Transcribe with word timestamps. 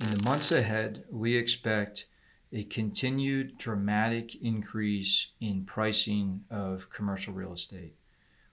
In 0.00 0.14
the 0.14 0.22
months 0.24 0.52
ahead, 0.52 1.04
we 1.10 1.34
expect 1.34 2.06
a 2.52 2.62
continued 2.64 3.58
dramatic 3.58 4.36
increase 4.36 5.28
in 5.40 5.64
pricing 5.64 6.44
of 6.50 6.88
commercial 6.90 7.34
real 7.34 7.52
estate. 7.52 7.94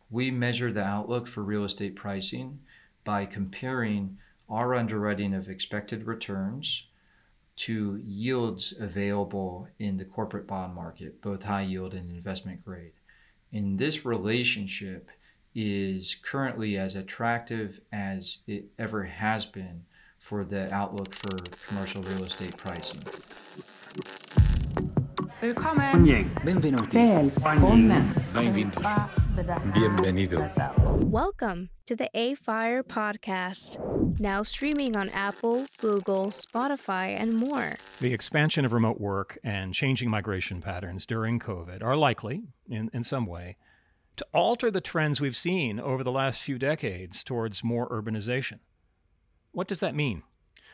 We 0.09 0.31
measure 0.31 0.71
the 0.71 0.83
outlook 0.83 1.27
for 1.27 1.43
real 1.43 1.63
estate 1.63 1.95
pricing 1.95 2.59
by 3.03 3.25
comparing 3.25 4.17
our 4.49 4.73
underwriting 4.73 5.33
of 5.33 5.49
expected 5.49 6.07
returns 6.07 6.87
to 7.57 8.01
yields 8.03 8.73
available 8.79 9.67
in 9.79 9.97
the 9.97 10.05
corporate 10.05 10.47
bond 10.47 10.75
market, 10.75 11.21
both 11.21 11.43
high 11.43 11.61
yield 11.61 11.93
and 11.93 12.11
investment 12.11 12.65
grade. 12.65 12.91
And 13.53 13.79
this 13.79 14.03
relationship 14.03 15.09
is 15.55 16.17
currently 16.21 16.77
as 16.77 16.95
attractive 16.95 17.79
as 17.93 18.39
it 18.45 18.65
ever 18.77 19.05
has 19.05 19.45
been 19.45 19.83
for 20.19 20.43
the 20.43 20.71
outlook 20.73 21.15
for 21.15 21.37
commercial 21.67 22.01
real 22.01 22.23
estate 22.23 22.57
pricing. 22.57 22.99
Willkommen. 25.41 26.05
Benvenuti. 26.43 27.31
Bienvenido. 29.73 31.03
Welcome 31.05 31.69
to 31.85 31.95
the 31.95 32.09
AFIRE 32.13 32.83
podcast, 32.83 34.19
now 34.19 34.43
streaming 34.43 34.97
on 34.97 35.09
Apple, 35.09 35.65
Google, 35.77 36.27
Spotify, 36.27 37.15
and 37.17 37.39
more. 37.39 37.75
The 37.99 38.13
expansion 38.13 38.65
of 38.65 38.73
remote 38.73 38.99
work 38.99 39.37
and 39.43 39.73
changing 39.73 40.09
migration 40.09 40.61
patterns 40.61 41.05
during 41.05 41.39
COVID 41.39 41.81
are 41.83 41.95
likely, 41.95 42.43
in, 42.69 42.89
in 42.93 43.03
some 43.03 43.25
way, 43.25 43.57
to 44.17 44.25
alter 44.33 44.71
the 44.71 44.81
trends 44.81 45.19
we've 45.19 45.35
seen 45.35 45.79
over 45.79 46.03
the 46.03 46.11
last 46.11 46.41
few 46.41 46.57
decades 46.57 47.23
towards 47.23 47.63
more 47.63 47.89
urbanization. 47.89 48.59
What 49.51 49.67
does 49.67 49.79
that 49.79 49.95
mean? 49.95 50.23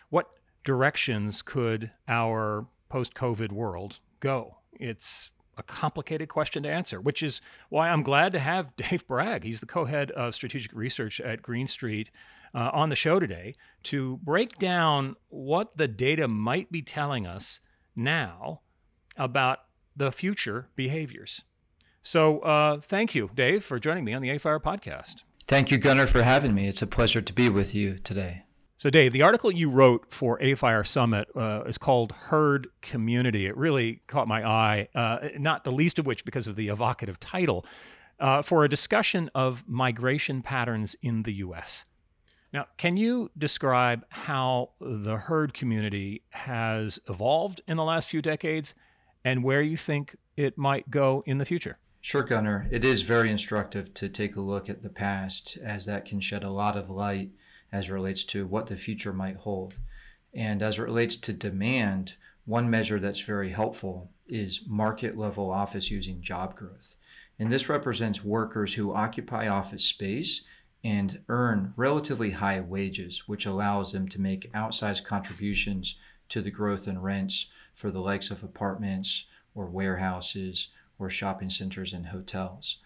What 0.09 0.29
directions 0.63 1.41
could 1.41 1.91
our 2.07 2.67
post 2.89 3.13
COVID 3.13 3.51
world 3.51 3.99
go? 4.19 4.57
It's 4.73 5.31
a 5.57 5.63
complicated 5.63 6.29
question 6.29 6.63
to 6.63 6.69
answer, 6.69 6.99
which 6.99 7.21
is 7.21 7.41
why 7.69 7.89
I'm 7.89 8.03
glad 8.03 8.31
to 8.33 8.39
have 8.39 8.75
Dave 8.77 9.07
Bragg. 9.07 9.43
He's 9.43 9.59
the 9.59 9.65
co 9.65 9.85
head 9.85 10.11
of 10.11 10.35
strategic 10.35 10.73
research 10.73 11.19
at 11.19 11.41
Green 11.41 11.67
Street 11.67 12.09
uh, 12.53 12.69
on 12.73 12.89
the 12.89 12.95
show 12.95 13.19
today 13.19 13.55
to 13.83 14.19
break 14.23 14.57
down 14.57 15.15
what 15.29 15.77
the 15.77 15.87
data 15.87 16.27
might 16.27 16.71
be 16.71 16.81
telling 16.81 17.25
us 17.25 17.59
now 17.95 18.61
about 19.17 19.59
the 19.95 20.11
future 20.11 20.69
behaviors. 20.75 21.43
So, 22.01 22.39
uh, 22.39 22.81
thank 22.81 23.13
you, 23.13 23.29
Dave, 23.35 23.63
for 23.63 23.79
joining 23.79 24.03
me 24.03 24.13
on 24.13 24.21
the 24.21 24.29
AFIRE 24.31 24.59
podcast. 24.59 25.17
Thank 25.47 25.69
you, 25.69 25.77
Gunnar, 25.77 26.07
for 26.07 26.23
having 26.23 26.55
me. 26.55 26.67
It's 26.67 26.81
a 26.81 26.87
pleasure 26.87 27.21
to 27.21 27.33
be 27.33 27.47
with 27.47 27.75
you 27.75 27.99
today. 27.99 28.43
So, 28.75 28.89
Dave, 28.89 29.13
the 29.13 29.21
article 29.21 29.51
you 29.51 29.69
wrote 29.69 30.11
for 30.11 30.41
AFIRE 30.41 30.83
Summit 30.83 31.27
uh, 31.35 31.61
is 31.67 31.77
called 31.77 32.11
Herd 32.13 32.69
Community. 32.81 33.45
It 33.45 33.55
really 33.55 34.01
caught 34.07 34.27
my 34.27 34.43
eye, 34.43 34.87
uh, 34.95 35.29
not 35.37 35.63
the 35.63 35.71
least 35.71 35.99
of 35.99 36.07
which 36.07 36.25
because 36.25 36.47
of 36.47 36.55
the 36.55 36.69
evocative 36.69 37.19
title, 37.19 37.65
uh, 38.19 38.41
for 38.41 38.63
a 38.63 38.69
discussion 38.69 39.29
of 39.35 39.63
migration 39.67 40.41
patterns 40.41 40.95
in 41.03 41.21
the 41.21 41.33
U.S. 41.33 41.85
Now, 42.51 42.65
can 42.77 42.97
you 42.97 43.29
describe 43.37 44.03
how 44.09 44.71
the 44.79 45.17
herd 45.17 45.53
community 45.53 46.23
has 46.29 46.97
evolved 47.07 47.61
in 47.67 47.77
the 47.77 47.83
last 47.83 48.09
few 48.09 48.23
decades 48.23 48.73
and 49.23 49.43
where 49.43 49.61
you 49.61 49.77
think 49.77 50.15
it 50.35 50.57
might 50.57 50.89
go 50.89 51.23
in 51.27 51.37
the 51.37 51.45
future? 51.45 51.77
Sure, 52.03 52.23
Gunnar. 52.23 52.67
It 52.71 52.83
is 52.83 53.03
very 53.03 53.29
instructive 53.29 53.93
to 53.93 54.09
take 54.09 54.35
a 54.35 54.41
look 54.41 54.71
at 54.71 54.81
the 54.81 54.89
past, 54.89 55.59
as 55.63 55.85
that 55.85 56.03
can 56.03 56.19
shed 56.19 56.43
a 56.43 56.49
lot 56.49 56.75
of 56.75 56.89
light 56.89 57.29
as 57.71 57.91
relates 57.91 58.23
to 58.25 58.47
what 58.47 58.65
the 58.65 58.75
future 58.75 59.13
might 59.13 59.35
hold. 59.35 59.75
And 60.33 60.63
as 60.63 60.79
it 60.79 60.81
relates 60.81 61.15
to 61.17 61.31
demand, 61.31 62.15
one 62.45 62.71
measure 62.71 62.99
that's 62.99 63.19
very 63.19 63.51
helpful 63.51 64.09
is 64.27 64.61
market 64.65 65.15
level 65.15 65.51
office 65.51 65.91
using 65.91 66.23
job 66.23 66.55
growth. 66.55 66.95
And 67.37 67.51
this 67.51 67.69
represents 67.69 68.23
workers 68.23 68.73
who 68.73 68.95
occupy 68.95 69.47
office 69.47 69.85
space 69.85 70.41
and 70.83 71.21
earn 71.29 71.73
relatively 71.75 72.31
high 72.31 72.61
wages, 72.61 73.27
which 73.27 73.45
allows 73.45 73.91
them 73.91 74.07
to 74.07 74.19
make 74.19 74.51
outsized 74.53 75.03
contributions 75.03 75.97
to 76.29 76.41
the 76.41 76.49
growth 76.49 76.87
in 76.87 76.99
rents 76.99 77.45
for 77.75 77.91
the 77.91 78.01
likes 78.01 78.31
of 78.31 78.41
apartments 78.41 79.25
or 79.53 79.67
warehouses 79.67 80.69
or 81.01 81.09
shopping 81.09 81.49
centers 81.49 81.93
and 81.93 82.07
hotels. 82.07 82.77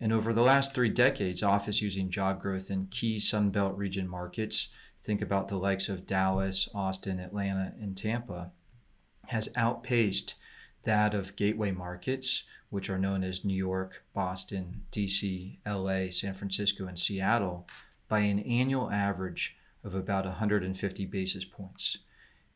And 0.00 0.12
over 0.12 0.32
the 0.32 0.42
last 0.42 0.74
three 0.74 0.88
decades, 0.88 1.42
office 1.42 1.80
using 1.80 2.10
job 2.10 2.40
growth 2.40 2.70
in 2.70 2.88
key 2.90 3.16
Sunbelt 3.16 3.76
region 3.76 4.08
markets, 4.08 4.68
think 5.02 5.22
about 5.22 5.48
the 5.48 5.56
likes 5.56 5.88
of 5.88 6.06
Dallas, 6.06 6.68
Austin, 6.74 7.18
Atlanta, 7.18 7.72
and 7.80 7.96
Tampa, 7.96 8.52
has 9.28 9.48
outpaced 9.56 10.34
that 10.82 11.14
of 11.14 11.36
gateway 11.36 11.70
markets, 11.70 12.44
which 12.70 12.90
are 12.90 12.98
known 12.98 13.22
as 13.22 13.44
New 13.44 13.56
York, 13.56 14.02
Boston, 14.12 14.82
DC, 14.90 15.58
LA, 15.66 16.10
San 16.10 16.34
Francisco, 16.34 16.86
and 16.86 16.98
Seattle, 16.98 17.66
by 18.08 18.20
an 18.20 18.40
annual 18.40 18.90
average 18.90 19.56
of 19.84 19.94
about 19.94 20.24
150 20.24 21.06
basis 21.06 21.44
points. 21.44 21.98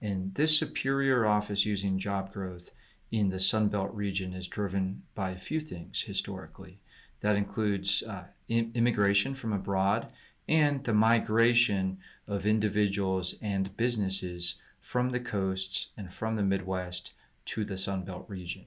And 0.03 0.35
this 0.35 0.59
superior 0.59 1.27
office 1.27 1.65
using 1.65 1.99
job 1.99 2.33
growth 2.33 2.71
in 3.11 3.31
the 3.31 3.37
Sunbelt 3.37 3.91
region 3.93 4.33
is 4.33 4.49
driven 4.49 5.03
by 5.15 5.31
a 5.31 5.39
few 5.39 5.61
things 5.61 6.03
historically. 6.03 6.81
That 7.21 7.37
includes 7.37 8.03
uh, 8.03 8.25
immigration 8.49 9.35
from 9.35 9.53
abroad 9.53 10.09
and 10.49 10.85
the 10.85 10.95
migration 10.95 11.99
of 12.29 12.47
individuals 12.47 13.35
and 13.41 13.77
businesses 13.77 14.57
from 14.81 15.11
the 15.11 15.21
coasts 15.21 15.89
and 15.97 16.13
from 16.13 16.37
the 16.37 16.43
Midwest 16.43 17.13
to 17.47 17.65
the 17.65 17.75
Sunbelt 17.75 18.29
region. 18.29 18.67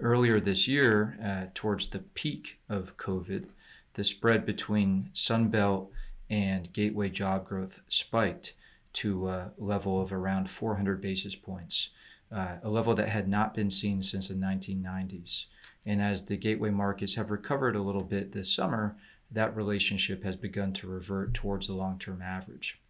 Earlier 0.00 0.40
this 0.40 0.66
year, 0.66 1.18
uh, 1.22 1.50
towards 1.54 1.88
the 1.88 1.98
peak 1.98 2.58
of 2.68 2.96
COVID, 2.96 3.46
the 3.94 4.04
spread 4.04 4.46
between 4.46 5.10
Sunbelt 5.14 5.88
and 6.30 6.72
gateway 6.72 7.10
job 7.10 7.46
growth 7.46 7.82
spiked 7.88 8.54
to 8.92 9.28
a 9.28 9.52
level 9.58 10.00
of 10.00 10.12
around 10.12 10.48
400 10.48 11.00
basis 11.00 11.34
points, 11.34 11.90
uh, 12.32 12.56
a 12.62 12.68
level 12.68 12.94
that 12.94 13.08
had 13.08 13.28
not 13.28 13.54
been 13.54 13.70
seen 13.70 14.02
since 14.02 14.28
the 14.28 14.34
1990s. 14.34 15.46
And 15.86 16.00
as 16.00 16.24
the 16.24 16.36
gateway 16.36 16.70
markets 16.70 17.14
have 17.14 17.30
recovered 17.30 17.74
a 17.74 17.82
little 17.82 18.04
bit 18.04 18.32
this 18.32 18.52
summer, 18.52 18.96
that 19.30 19.56
relationship 19.56 20.24
has 20.24 20.36
begun 20.36 20.72
to 20.74 20.88
revert 20.88 21.34
towards 21.34 21.66
the 21.66 21.72
long 21.72 21.98
term 21.98 22.22
average. 22.22 22.80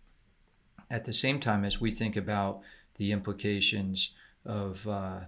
At 0.90 1.04
the 1.04 1.12
same 1.12 1.38
time, 1.38 1.64
as 1.64 1.80
we 1.80 1.90
think 1.90 2.16
about 2.16 2.60
the 2.96 3.12
implications 3.12 4.10
of, 4.44 4.86
uh, 4.88 5.20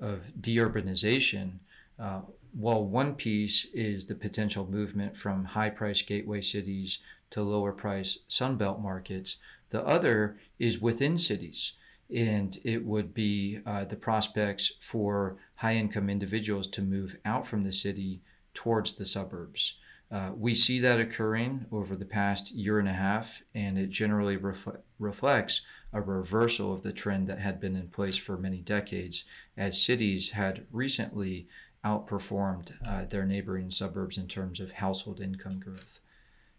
of 0.00 0.32
deurbanization, 0.40 1.58
uh, 1.98 2.22
while 2.52 2.84
one 2.84 3.14
piece 3.14 3.66
is 3.72 4.06
the 4.06 4.14
potential 4.14 4.66
movement 4.66 5.16
from 5.16 5.44
high 5.44 5.70
price 5.70 6.02
gateway 6.02 6.40
cities 6.40 6.98
to 7.30 7.42
lower 7.42 7.72
price 7.72 8.18
Sunbelt 8.28 8.80
markets, 8.80 9.36
the 9.70 9.84
other 9.84 10.38
is 10.58 10.80
within 10.80 11.18
cities 11.18 11.74
and 12.14 12.58
it 12.64 12.84
would 12.84 13.12
be 13.12 13.60
uh, 13.66 13.84
the 13.84 13.96
prospects 13.96 14.72
for 14.80 15.36
high 15.56 15.74
income 15.74 16.08
individuals 16.08 16.66
to 16.68 16.82
move 16.82 17.16
out 17.24 17.46
from 17.46 17.64
the 17.64 17.72
city 17.72 18.20
towards 18.54 18.94
the 18.94 19.04
suburbs. 19.04 19.74
Uh, 20.10 20.30
we 20.36 20.54
see 20.54 20.78
that 20.78 21.00
occurring 21.00 21.66
over 21.72 21.96
the 21.96 22.04
past 22.04 22.52
year 22.52 22.78
and 22.78 22.88
a 22.88 22.92
half, 22.92 23.42
and 23.54 23.76
it 23.76 23.90
generally 23.90 24.36
ref- 24.36 24.68
reflects 25.00 25.62
a 25.92 26.00
reversal 26.00 26.72
of 26.72 26.82
the 26.82 26.92
trend 26.92 27.26
that 27.26 27.40
had 27.40 27.60
been 27.60 27.74
in 27.74 27.88
place 27.88 28.16
for 28.16 28.36
many 28.36 28.60
decades, 28.60 29.24
as 29.56 29.82
cities 29.82 30.30
had 30.30 30.64
recently 30.70 31.48
outperformed 31.84 32.72
uh, 32.86 33.04
their 33.04 33.24
neighboring 33.24 33.70
suburbs 33.70 34.16
in 34.16 34.28
terms 34.28 34.60
of 34.60 34.72
household 34.72 35.20
income 35.20 35.58
growth. 35.58 36.00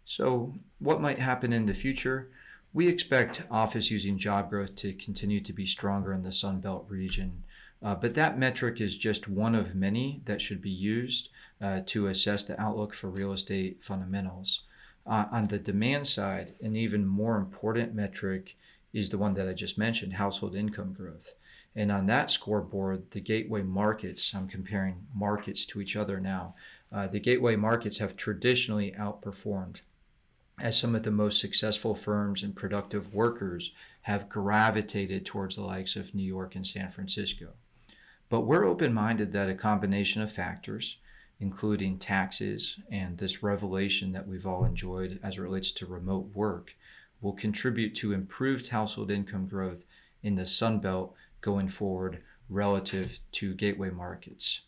So, 0.04 0.54
what 0.78 1.00
might 1.00 1.18
happen 1.18 1.52
in 1.52 1.66
the 1.66 1.74
future? 1.74 2.30
We 2.78 2.86
expect 2.86 3.42
office 3.50 3.90
using 3.90 4.18
job 4.18 4.50
growth 4.50 4.76
to 4.76 4.92
continue 4.92 5.40
to 5.40 5.52
be 5.52 5.66
stronger 5.66 6.12
in 6.12 6.22
the 6.22 6.30
Sun 6.30 6.60
Belt 6.60 6.86
region, 6.88 7.42
uh, 7.82 7.96
but 7.96 8.14
that 8.14 8.38
metric 8.38 8.80
is 8.80 8.96
just 8.96 9.26
one 9.26 9.56
of 9.56 9.74
many 9.74 10.22
that 10.26 10.40
should 10.40 10.62
be 10.62 10.70
used 10.70 11.28
uh, 11.60 11.80
to 11.86 12.06
assess 12.06 12.44
the 12.44 12.60
outlook 12.60 12.94
for 12.94 13.10
real 13.10 13.32
estate 13.32 13.82
fundamentals. 13.82 14.60
Uh, 15.04 15.24
on 15.32 15.48
the 15.48 15.58
demand 15.58 16.06
side, 16.06 16.54
an 16.62 16.76
even 16.76 17.04
more 17.04 17.36
important 17.36 17.96
metric 17.96 18.56
is 18.92 19.10
the 19.10 19.18
one 19.18 19.34
that 19.34 19.48
I 19.48 19.54
just 19.54 19.76
mentioned 19.76 20.12
household 20.12 20.54
income 20.54 20.92
growth. 20.92 21.32
And 21.74 21.90
on 21.90 22.06
that 22.06 22.30
scoreboard, 22.30 23.10
the 23.10 23.20
gateway 23.20 23.62
markets, 23.62 24.32
I'm 24.32 24.46
comparing 24.46 25.04
markets 25.12 25.66
to 25.66 25.80
each 25.80 25.96
other 25.96 26.20
now, 26.20 26.54
uh, 26.92 27.08
the 27.08 27.18
gateway 27.18 27.56
markets 27.56 27.98
have 27.98 28.14
traditionally 28.14 28.94
outperformed 28.96 29.80
as 30.60 30.78
some 30.78 30.94
of 30.94 31.02
the 31.02 31.10
most 31.10 31.40
successful 31.40 31.94
firms 31.94 32.42
and 32.42 32.54
productive 32.54 33.14
workers 33.14 33.72
have 34.02 34.28
gravitated 34.28 35.24
towards 35.24 35.56
the 35.56 35.62
likes 35.62 35.96
of 35.96 36.14
New 36.14 36.22
York 36.22 36.54
and 36.54 36.66
San 36.66 36.90
Francisco. 36.90 37.50
But 38.28 38.42
we're 38.42 38.64
open 38.64 38.92
minded 38.92 39.32
that 39.32 39.48
a 39.48 39.54
combination 39.54 40.22
of 40.22 40.32
factors, 40.32 40.98
including 41.40 41.98
taxes 41.98 42.78
and 42.90 43.18
this 43.18 43.42
revelation 43.42 44.12
that 44.12 44.26
we've 44.26 44.46
all 44.46 44.64
enjoyed 44.64 45.20
as 45.22 45.38
it 45.38 45.42
relates 45.42 45.72
to 45.72 45.86
remote 45.86 46.30
work, 46.34 46.74
will 47.20 47.32
contribute 47.32 47.94
to 47.96 48.12
improved 48.12 48.68
household 48.68 49.10
income 49.10 49.46
growth 49.46 49.84
in 50.22 50.34
the 50.34 50.46
Sun 50.46 50.80
Belt 50.80 51.14
going 51.40 51.68
forward 51.68 52.22
relative 52.48 53.20
to 53.32 53.54
gateway 53.54 53.90
markets. 53.90 54.62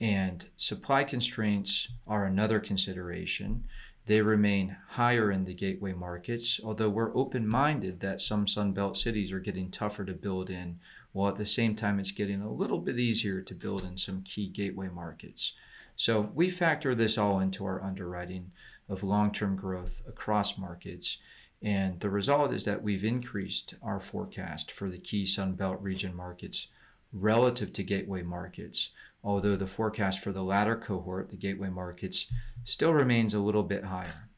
And 0.00 0.44
supply 0.56 1.04
constraints 1.04 1.88
are 2.06 2.24
another 2.24 2.58
consideration. 2.58 3.64
They 4.06 4.20
remain 4.20 4.76
higher 4.88 5.30
in 5.30 5.44
the 5.44 5.54
gateway 5.54 5.92
markets, 5.92 6.58
although 6.62 6.88
we're 6.88 7.16
open 7.16 7.46
minded 7.46 8.00
that 8.00 8.20
some 8.20 8.46
Sunbelt 8.46 8.96
cities 8.96 9.30
are 9.30 9.40
getting 9.40 9.70
tougher 9.70 10.04
to 10.04 10.12
build 10.12 10.50
in, 10.50 10.80
while 11.12 11.28
at 11.28 11.36
the 11.36 11.46
same 11.46 11.76
time 11.76 12.00
it's 12.00 12.10
getting 12.10 12.42
a 12.42 12.52
little 12.52 12.80
bit 12.80 12.98
easier 12.98 13.40
to 13.42 13.54
build 13.54 13.84
in 13.84 13.96
some 13.96 14.22
key 14.22 14.48
gateway 14.48 14.88
markets. 14.88 15.52
So 15.94 16.32
we 16.34 16.50
factor 16.50 16.94
this 16.94 17.16
all 17.16 17.38
into 17.38 17.64
our 17.64 17.82
underwriting 17.82 18.50
of 18.88 19.04
long 19.04 19.32
term 19.32 19.54
growth 19.56 20.02
across 20.06 20.58
markets. 20.58 21.18
And 21.62 22.00
the 22.00 22.10
result 22.10 22.52
is 22.52 22.64
that 22.64 22.82
we've 22.82 23.04
increased 23.04 23.74
our 23.82 24.00
forecast 24.00 24.72
for 24.72 24.88
the 24.88 24.98
key 24.98 25.22
Sunbelt 25.22 25.80
region 25.80 26.14
markets 26.14 26.66
relative 27.12 27.72
to 27.74 27.84
gateway 27.84 28.22
markets, 28.22 28.90
although 29.24 29.56
the 29.56 29.66
forecast 29.66 30.20
for 30.20 30.32
the 30.32 30.42
latter 30.42 30.76
cohort, 30.76 31.30
the 31.30 31.36
gateway 31.36 31.68
markets, 31.68 32.26
still 32.64 32.92
remains 32.92 33.34
a 33.34 33.40
little 33.40 33.62
bit 33.62 33.84
higher. 33.84 34.28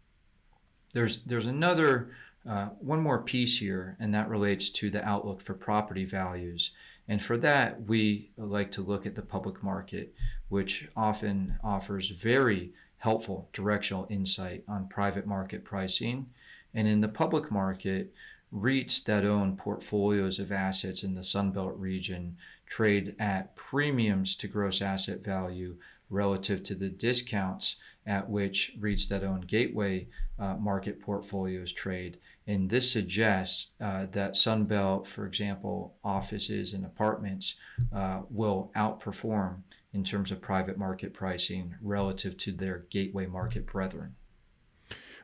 There's, 0.93 1.23
there's 1.25 1.47
another, 1.47 2.11
uh, 2.49 2.69
one 2.79 3.01
more 3.01 3.23
piece 3.23 3.59
here, 3.59 3.97
and 3.99 4.15
that 4.15 4.29
relates 4.29 4.71
to 4.71 4.91
the 4.91 5.05
outlook 5.07 5.41
for 5.41 5.55
property 5.55 6.05
values. 6.05 6.73
And 7.09 7.21
for 7.21 7.37
that, 7.39 7.87
we 7.87 8.31
like 8.37 8.71
to 8.73 8.83
look 8.83 9.07
at 9.07 9.15
the 9.15 9.23
public 9.23 9.63
market, 9.63 10.15
which 10.49 10.89
often 10.97 11.59
offers 11.63 12.11
very 12.11 12.73
helpful 12.99 13.49
directional 13.53 14.07
insight 14.09 14.65
on 14.69 14.89
private 14.89 15.27
market 15.27 15.65
pricing. 15.65 16.27
And 16.73 16.89
in 16.89 17.01
the 17.01 17.09
public 17.09 17.51
market, 17.51 18.13
REITs 18.55 19.05
that 19.05 19.25
own 19.25 19.57
portfolios 19.57 20.39
of 20.39 20.53
assets 20.53 21.03
in 21.03 21.15
the 21.15 21.21
Sunbelt 21.23 21.75
region 21.77 22.37
trade 22.75 23.15
at 23.21 23.55
premiums 23.55 24.35
to 24.35 24.49
gross 24.49 24.83
asset 24.83 25.23
value 25.23 25.77
relative 26.11 26.61
to 26.61 26.75
the 26.75 26.89
discounts 26.89 27.77
at 28.05 28.29
which 28.29 28.73
REITs 28.81 29.07
that 29.07 29.23
own 29.23 29.43
gateway 29.43 30.09
uh, 30.41 30.57
market 30.57 31.01
portfolios 31.01 31.71
trade. 31.71 32.19
And 32.49 32.69
this 32.69 32.91
suggests 32.91 33.69
uh, 33.81 34.07
that 34.11 34.33
Sunbelt, 34.33 35.07
for 35.07 35.25
example, 35.25 35.95
offices 36.03 36.73
and 36.73 36.85
apartments 36.85 37.55
uh, 37.95 38.23
will 38.29 38.73
outperform 38.75 39.59
in 39.93 40.03
terms 40.03 40.33
of 40.33 40.41
private 40.41 40.77
market 40.77 41.15
pricing 41.15 41.77
relative 41.81 42.37
to 42.39 42.51
their 42.51 42.87
gateway 42.91 43.27
market 43.27 43.67
brethren. 43.67 44.17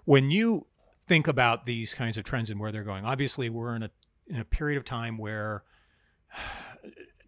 When 0.04 0.30
you 0.30 0.66
think 1.08 1.26
about 1.26 1.66
these 1.66 1.94
kinds 1.94 2.16
of 2.16 2.22
trends 2.22 2.48
and 2.48 2.60
where 2.60 2.70
they're 2.70 2.84
going, 2.84 3.04
obviously 3.04 3.50
we're 3.50 3.74
in 3.74 3.82
a 3.82 3.90
in 4.28 4.38
a 4.38 4.44
period 4.44 4.78
of 4.78 4.84
time 4.84 5.18
where 5.18 5.64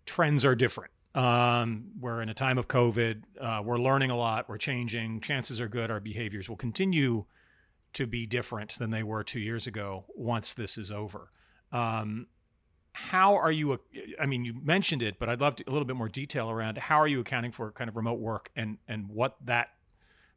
trends 0.07 0.45
are 0.45 0.55
different. 0.55 0.93
Um, 1.15 1.91
we're 2.01 2.23
in 2.23 2.29
a 2.29 2.35
time 2.35 2.59
of 2.59 2.69
COVID. 2.69 3.23
Uh, 3.41 3.63
we're 3.65 3.79
learning 3.79 4.11
a 4.11 4.17
lot. 4.17 4.49
We're 4.49 4.59
changing. 4.59 5.21
Chances 5.21 5.61
are 5.61 5.69
good 5.69 5.91
our 5.91 6.01
behaviors 6.01 6.49
will 6.49 6.57
continue 6.57 7.27
to 7.93 8.07
be 8.07 8.27
different 8.27 8.79
than 8.79 8.91
they 8.91 9.03
were 9.03 9.23
two 9.23 9.41
years 9.41 9.67
ago 9.67 10.07
once 10.15 10.55
this 10.55 10.79
is 10.79 10.91
over. 10.91 11.31
Um, 11.71 12.29
how 12.93 13.37
are 13.37 13.51
you? 13.51 13.79
I 14.21 14.27
mean, 14.27 14.45
you 14.45 14.55
mentioned 14.63 15.03
it, 15.03 15.19
but 15.19 15.29
I'd 15.29 15.41
love 15.41 15.57
to, 15.57 15.65
a 15.69 15.71
little 15.71 15.87
bit 15.87 15.97
more 15.97 16.09
detail 16.09 16.51
around 16.51 16.79
how 16.79 17.01
are 17.01 17.07
you 17.07 17.21
accounting 17.21 17.53
for 17.53 17.73
kind 17.73 17.89
of 17.89 17.97
remote 17.97 18.21
work 18.21 18.51
and 18.55 18.79
and 18.87 19.09
what 19.09 19.37
that 19.45 19.69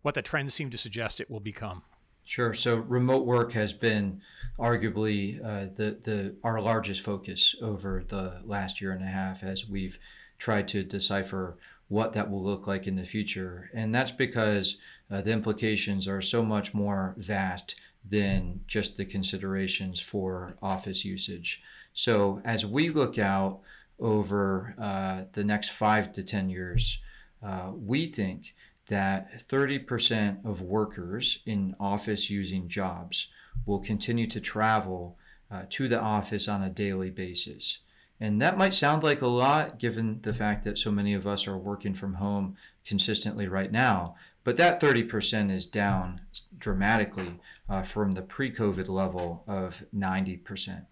what 0.01 0.13
the 0.13 0.21
trends 0.21 0.53
seem 0.53 0.69
to 0.69 0.77
suggest 0.77 1.19
it 1.19 1.29
will 1.29 1.39
become. 1.39 1.83
Sure. 2.27 2.55
So 2.55 2.77
remote 2.77 3.25
work 3.27 3.53
has 3.53 3.71
been 3.71 4.21
arguably 4.57 5.39
uh, 5.43 5.69
the 5.75 5.97
the 6.01 6.35
our 6.43 6.59
largest 6.59 7.01
focus 7.01 7.55
over 7.61 8.03
the 8.05 8.41
last 8.43 8.81
year 8.81 8.91
and 8.91 9.03
a 9.03 9.07
half 9.07 9.43
as 9.43 9.69
we've 9.69 9.99
tried 10.39 10.67
to 10.69 10.83
decipher 10.83 11.57
what 11.87 12.13
that 12.13 12.31
will 12.31 12.43
look 12.43 12.65
like 12.65 12.87
in 12.87 12.95
the 12.95 13.05
future, 13.05 13.69
and 13.75 13.93
that's 13.93 14.11
because 14.11 14.77
uh, 15.11 15.21
the 15.21 15.31
implications 15.31 16.07
are 16.07 16.21
so 16.21 16.43
much 16.43 16.73
more 16.73 17.13
vast 17.15 17.75
than 18.03 18.61
just 18.65 18.97
the 18.97 19.05
considerations 19.05 19.99
for 19.99 20.57
office 20.63 21.05
usage. 21.05 21.61
So 21.93 22.41
as 22.43 22.65
we 22.65 22.89
look 22.89 23.19
out 23.19 23.59
over 23.99 24.75
uh, 24.79 25.25
the 25.33 25.43
next 25.43 25.69
five 25.69 26.11
to 26.13 26.23
ten 26.23 26.49
years, 26.49 26.99
uh, 27.43 27.71
we 27.75 28.07
think 28.07 28.55
that 28.87 29.47
30% 29.47 30.45
of 30.45 30.61
workers 30.61 31.39
in 31.45 31.75
office 31.79 32.29
using 32.29 32.67
jobs 32.67 33.27
will 33.65 33.79
continue 33.79 34.27
to 34.27 34.39
travel 34.39 35.17
uh, 35.51 35.63
to 35.69 35.87
the 35.87 35.99
office 35.99 36.47
on 36.47 36.61
a 36.61 36.69
daily 36.69 37.09
basis. 37.09 37.79
And 38.19 38.41
that 38.41 38.57
might 38.57 38.73
sound 38.73 39.03
like 39.03 39.21
a 39.21 39.27
lot 39.27 39.77
given 39.77 40.19
the 40.21 40.33
fact 40.33 40.63
that 40.63 40.77
so 40.77 40.91
many 40.91 41.13
of 41.13 41.27
us 41.27 41.47
are 41.47 41.57
working 41.57 41.93
from 41.93 42.15
home 42.15 42.55
consistently 42.85 43.47
right 43.47 43.71
now. 43.71 44.15
But 44.43 44.57
that 44.57 44.79
30% 44.79 45.51
is 45.51 45.65
down 45.65 46.21
dramatically 46.57 47.39
uh, 47.67 47.81
from 47.81 48.11
the 48.11 48.21
pre 48.21 48.51
COVID 48.51 48.87
level 48.87 49.43
of 49.47 49.83
90%. 49.93 50.85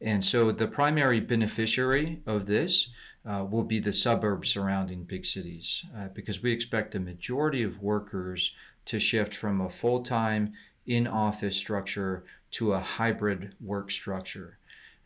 And 0.00 0.24
so 0.24 0.50
the 0.50 0.66
primary 0.66 1.20
beneficiary 1.20 2.22
of 2.26 2.46
this 2.46 2.88
uh, 3.28 3.44
will 3.48 3.64
be 3.64 3.78
the 3.78 3.92
suburbs 3.92 4.48
surrounding 4.48 5.04
big 5.04 5.26
cities 5.26 5.84
uh, 5.96 6.08
because 6.14 6.42
we 6.42 6.52
expect 6.52 6.92
the 6.92 7.00
majority 7.00 7.62
of 7.62 7.82
workers 7.82 8.52
to 8.86 8.98
shift 8.98 9.34
from 9.34 9.60
a 9.60 9.68
full 9.68 10.02
time 10.02 10.54
in 10.86 11.06
office 11.06 11.56
structure 11.56 12.24
to 12.50 12.72
a 12.72 12.80
hybrid 12.80 13.54
work 13.60 13.90
structure. 13.90 14.58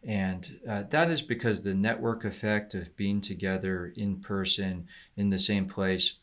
And 0.07 0.61
uh, 0.69 0.85
that 0.91 1.11
is 1.11 1.23
because 1.23 1.63
the 1.63 1.75
network 1.75 2.25
effect 2.25 2.75
of 2.75 2.97
being 2.97 3.21
together 3.21 3.93
in 3.97 4.21
person 4.21 4.87
in 5.17 5.31
the 5.31 5.39
same 5.39 5.67
place, 5.67 6.15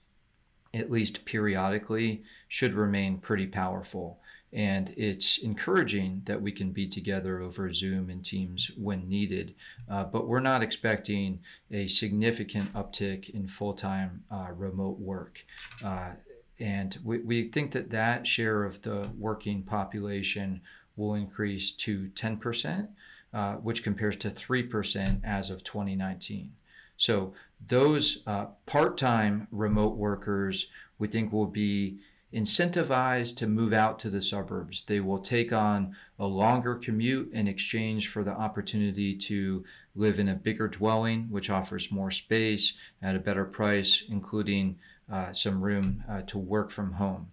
at 0.73 0.91
least 0.91 1.25
periodically, 1.25 2.23
should 2.47 2.73
remain 2.73 3.17
pretty 3.17 3.47
powerful. 3.47 4.20
And 4.53 4.93
it's 4.97 5.37
encouraging 5.37 6.23
that 6.25 6.41
we 6.41 6.51
can 6.51 6.71
be 6.71 6.87
together 6.87 7.41
over 7.41 7.71
Zoom 7.71 8.09
and 8.09 8.23
Teams 8.23 8.69
when 8.75 9.07
needed. 9.07 9.55
Uh, 9.89 10.03
but 10.03 10.27
we're 10.27 10.41
not 10.41 10.61
expecting 10.61 11.39
a 11.71 11.87
significant 11.87 12.73
uptick 12.73 13.29
in 13.29 13.47
full 13.47 13.73
time 13.73 14.23
uh, 14.29 14.49
remote 14.53 14.99
work. 14.99 15.45
Uh, 15.83 16.13
and 16.59 16.97
we, 17.03 17.19
we 17.19 17.43
think 17.47 17.71
that 17.71 17.89
that 17.91 18.27
share 18.27 18.63
of 18.65 18.81
the 18.81 19.09
working 19.17 19.63
population 19.63 20.61
will 20.95 21.15
increase 21.15 21.71
to 21.71 22.09
10%, 22.09 22.89
uh, 23.33 23.53
which 23.55 23.83
compares 23.83 24.17
to 24.17 24.29
3% 24.29 25.21
as 25.23 25.49
of 25.49 25.63
2019. 25.63 26.51
So 26.97 27.33
those 27.65 28.21
uh, 28.27 28.47
part 28.65 28.97
time 28.97 29.47
remote 29.49 29.95
workers 29.95 30.67
we 30.99 31.07
think 31.07 31.33
will 31.33 31.47
be 31.47 31.97
incentivized 32.33 33.35
to 33.37 33.47
move 33.47 33.73
out 33.73 33.99
to 33.99 34.09
the 34.09 34.21
suburbs. 34.21 34.83
They 34.83 34.99
will 34.99 35.19
take 35.19 35.51
on 35.51 35.95
a 36.17 36.25
longer 36.25 36.75
commute 36.75 37.31
in 37.33 37.47
exchange 37.47 38.07
for 38.07 38.23
the 38.23 38.31
opportunity 38.31 39.15
to 39.15 39.65
live 39.95 40.19
in 40.19 40.29
a 40.29 40.35
bigger 40.35 40.67
dwelling, 40.67 41.27
which 41.29 41.49
offers 41.49 41.91
more 41.91 42.11
space 42.11 42.73
at 43.01 43.15
a 43.15 43.19
better 43.19 43.45
price, 43.45 44.03
including 44.09 44.77
uh, 45.11 45.33
some 45.33 45.61
room 45.61 46.03
uh, 46.09 46.21
to 46.21 46.37
work 46.37 46.71
from 46.71 46.93
home. 46.93 47.27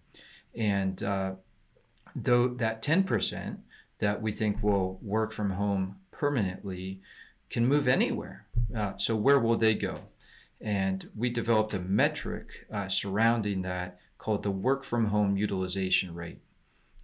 And 0.54 1.00
uh, 1.02 1.34
though 2.16 2.48
that 2.48 2.82
10% 2.82 3.58
that 3.98 4.22
we 4.22 4.32
think 4.32 4.62
will 4.62 4.98
work 5.02 5.32
from 5.32 5.50
home 5.50 5.96
permanently 6.10 7.00
can 7.50 7.66
move 7.66 7.88
anywhere. 7.88 8.46
Uh, 8.76 8.96
so, 8.96 9.16
where 9.16 9.38
will 9.38 9.56
they 9.56 9.74
go? 9.74 9.96
And 10.60 11.08
we 11.16 11.30
developed 11.30 11.72
a 11.74 11.78
metric 11.78 12.66
uh, 12.72 12.88
surrounding 12.88 13.62
that 13.62 13.98
called 14.18 14.42
the 14.42 14.50
Work 14.50 14.84
from 14.84 15.06
Home 15.06 15.36
Utilization 15.36 16.14
Rate, 16.14 16.40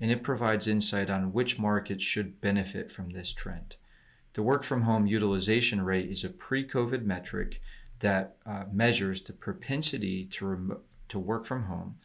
and 0.01 0.11
it 0.11 0.23
provides 0.23 0.67
insight 0.67 1.09
on 1.09 1.33
which 1.33 1.59
markets 1.59 2.05
should 2.05 2.41
benefit 2.41 2.91
from 2.91 3.11
this 3.11 3.33
trend. 3.33 3.77
The 4.35 4.43
Work 4.43 4.65
from 4.65 4.83
Home 4.83 5.07
Utilization 5.07 5.85
Rate 5.85 6.11
is 6.11 6.25
a 6.25 6.29
pre 6.29 6.67
COVID 6.67 7.05
metric 7.05 7.61
that 8.01 8.37
uh, 8.45 8.65
measures 8.71 9.23
the 9.23 9.33
propensity 9.33 10.25
to, 10.25 10.47
rem- 10.47 10.79
to 11.09 11.19
work 11.19 11.47
from 11.47 11.65
home 11.65 11.97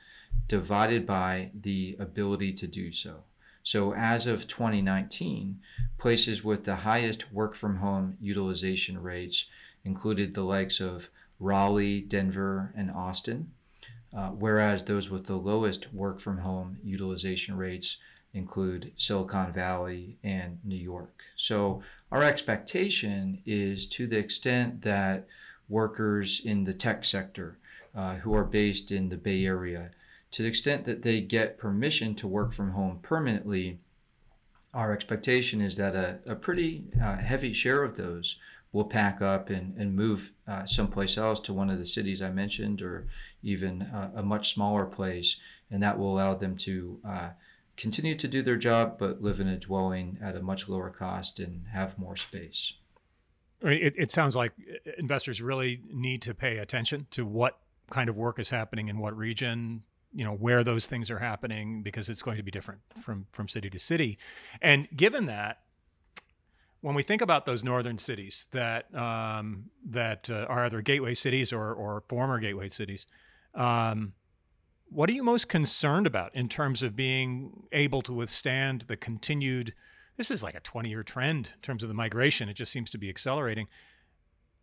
divided 0.48 1.06
by 1.06 1.52
the 1.60 1.96
ability 2.00 2.54
to 2.54 2.68
do 2.68 2.92
so. 2.92 3.24
So, 3.64 3.94
as 3.94 4.26
of 4.26 4.48
2019, 4.48 5.60
places 5.98 6.44
with 6.44 6.64
the 6.64 6.78
highest 6.78 7.34
work 7.34 7.56
from 7.56 7.78
home 7.78 8.16
utilization 8.22 9.02
rates 9.02 9.46
included 9.84 10.34
the 10.34 10.44
likes 10.44 10.80
of 10.80 11.10
Raleigh, 11.40 12.02
Denver, 12.02 12.74
and 12.76 12.90
Austin. 12.92 13.52
Uh, 14.16 14.30
whereas 14.30 14.84
those 14.84 15.10
with 15.10 15.26
the 15.26 15.36
lowest 15.36 15.94
work 15.94 16.20
from 16.20 16.40
home 16.40 16.78
utilization 16.84 17.56
rates 17.56 17.98
include 18.34 18.92
Silicon 18.96 19.52
Valley 19.52 20.18
and 20.24 20.60
New 20.64 20.76
York. 20.76 21.24
So, 21.36 21.82
our 22.12 22.24
expectation 22.24 23.42
is 23.46 23.86
to 23.88 24.08
the 24.08 24.18
extent 24.18 24.82
that 24.82 25.28
workers 25.68 26.42
in 26.44 26.64
the 26.64 26.74
tech 26.74 27.06
sector 27.06 27.60
uh, 27.96 28.16
who 28.16 28.34
are 28.34 28.44
based 28.44 28.92
in 28.92 29.10
the 29.10 29.18
Bay 29.18 29.46
Area, 29.46 29.92
to 30.32 30.44
the 30.44 30.48
extent 30.48 30.86
that 30.86 31.02
they 31.02 31.22
get 31.22 31.58
permission 31.58 32.16
to 32.16 32.28
work 32.28 32.54
from 32.54 32.72
home 32.72 33.00
permanently, 33.02 33.80
our 34.74 34.92
expectation 34.92 35.62
is 35.62 35.76
that 35.78 35.96
a, 35.96 36.20
a 36.28 36.36
pretty 36.36 36.84
uh, 37.02 37.18
heavy 37.18 37.54
share 37.54 37.84
of 37.84 37.96
those 37.96 38.38
will 38.72 38.86
pack 38.86 39.22
up 39.22 39.50
and, 39.50 39.76
and 39.78 39.96
move 39.96 40.32
uh, 40.48 40.66
someplace 40.66 41.18
else 41.18 41.40
to 41.40 41.54
one 41.54 41.70
of 41.70 41.80
the 41.80 41.86
cities 41.86 42.22
I 42.22 42.30
mentioned 42.30 42.82
or 42.82 43.08
even 43.42 43.82
uh, 43.82 44.12
a 44.16 44.24
much 44.24 44.54
smaller 44.54 44.86
place. 44.86 45.38
And 45.72 45.82
that 45.82 45.98
will 45.98 46.14
allow 46.14 46.36
them 46.36 46.56
to 46.58 47.00
uh, 47.08 47.30
continue 47.78 48.16
to 48.16 48.28
do 48.28 48.42
their 48.42 48.58
job, 48.58 48.98
but 49.00 49.22
live 49.22 49.40
in 49.40 49.48
a 49.48 49.58
dwelling 49.58 50.20
at 50.22 50.36
a 50.36 50.42
much 50.42 50.70
lower 50.70 50.90
cost 50.90 51.40
and 51.40 51.66
have 51.72 51.98
more 51.98 52.16
space. 52.16 52.74
It, 53.62 53.94
it 53.98 54.12
sounds 54.12 54.36
like 54.36 54.54
investors 54.98 55.42
really 55.42 55.82
need 55.92 56.22
to 56.24 56.34
pay 56.34 56.58
attention 56.58 57.08
to 57.12 57.26
what 57.26 57.58
kind 57.90 58.10
of 58.10 58.16
work 58.16 58.40
is 58.40 58.52
happening 58.52 58.88
in 58.88 59.00
what 59.00 59.18
region, 59.18 59.84
you 60.14 60.24
know 60.24 60.34
where 60.34 60.64
those 60.64 60.86
things 60.86 61.12
are 61.12 61.20
happening 61.20 61.84
because 61.84 62.10
it's 62.10 62.22
going 62.22 62.38
to 62.38 62.44
be 62.44 62.52
different 62.52 62.82
from 63.02 63.28
from 63.32 63.48
city 63.48 63.70
to 63.70 63.80
city 63.80 64.18
and 64.62 64.88
given 64.96 65.28
that 65.28 65.60
when 66.82 66.96
we 66.96 67.04
think 67.04 67.22
about 67.22 67.46
those 67.46 67.64
northern 67.64 67.98
cities 67.98 68.48
that 68.52 68.94
um, 68.96 69.66
that 69.86 70.30
uh, 70.30 70.46
are 70.48 70.66
either 70.66 70.82
gateway 70.82 71.14
cities 71.14 71.52
or, 71.52 71.74
or 71.74 72.04
former 72.08 72.40
gateway 72.40 72.70
cities, 72.70 73.06
um, 73.54 74.14
what 74.90 75.10
are 75.10 75.14
you 75.14 75.24
most 75.24 75.50
concerned 75.50 76.08
about 76.08 76.34
in 76.34 76.48
terms 76.48 76.82
of 76.82 76.96
being 76.96 77.64
able 77.72 78.02
to 78.04 78.14
withstand 78.14 78.82
the 78.88 78.98
continued? 78.98 79.74
This 80.18 80.32
is 80.32 80.42
like 80.42 80.56
a 80.56 80.60
20 80.62 80.90
year 80.90 81.04
trend 81.04 81.52
in 81.56 81.62
terms 81.62 81.84
of 81.84 81.90
the 81.90 81.96
migration. 81.96 82.50
It 82.50 82.56
just 82.56 82.72
seems 82.72 82.90
to 82.92 82.98
be 82.98 83.10
accelerating. 83.10 83.68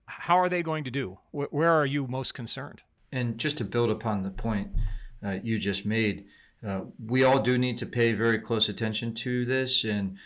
How 0.06 0.38
are 0.38 0.49
they 0.49 0.62
going 0.62 0.85
to 0.85 0.90
do? 0.90 1.18
Where, 1.32 1.70
are 1.70 1.87
you 1.87 2.06
most 2.06 2.32
concerned? 2.32 2.82
And 3.12 3.38
just 3.38 3.56
to 3.58 3.64
build 3.64 3.90
upon 3.90 4.23
the 4.23 4.30
point 4.30 4.70
uh, 5.25 5.38
you 5.42 5.58
just 5.58 5.85
made, 5.85 6.26
uh, 6.66 6.82
we 7.04 7.25
all 7.25 7.40
do 7.40 7.58
need 7.58 7.76
to 7.78 7.87
pay 7.87 8.12
very 8.12 8.38
close 8.38 8.68
attention 8.68 9.14
to 9.14 9.44
this 9.44 9.85
and. 9.85 10.16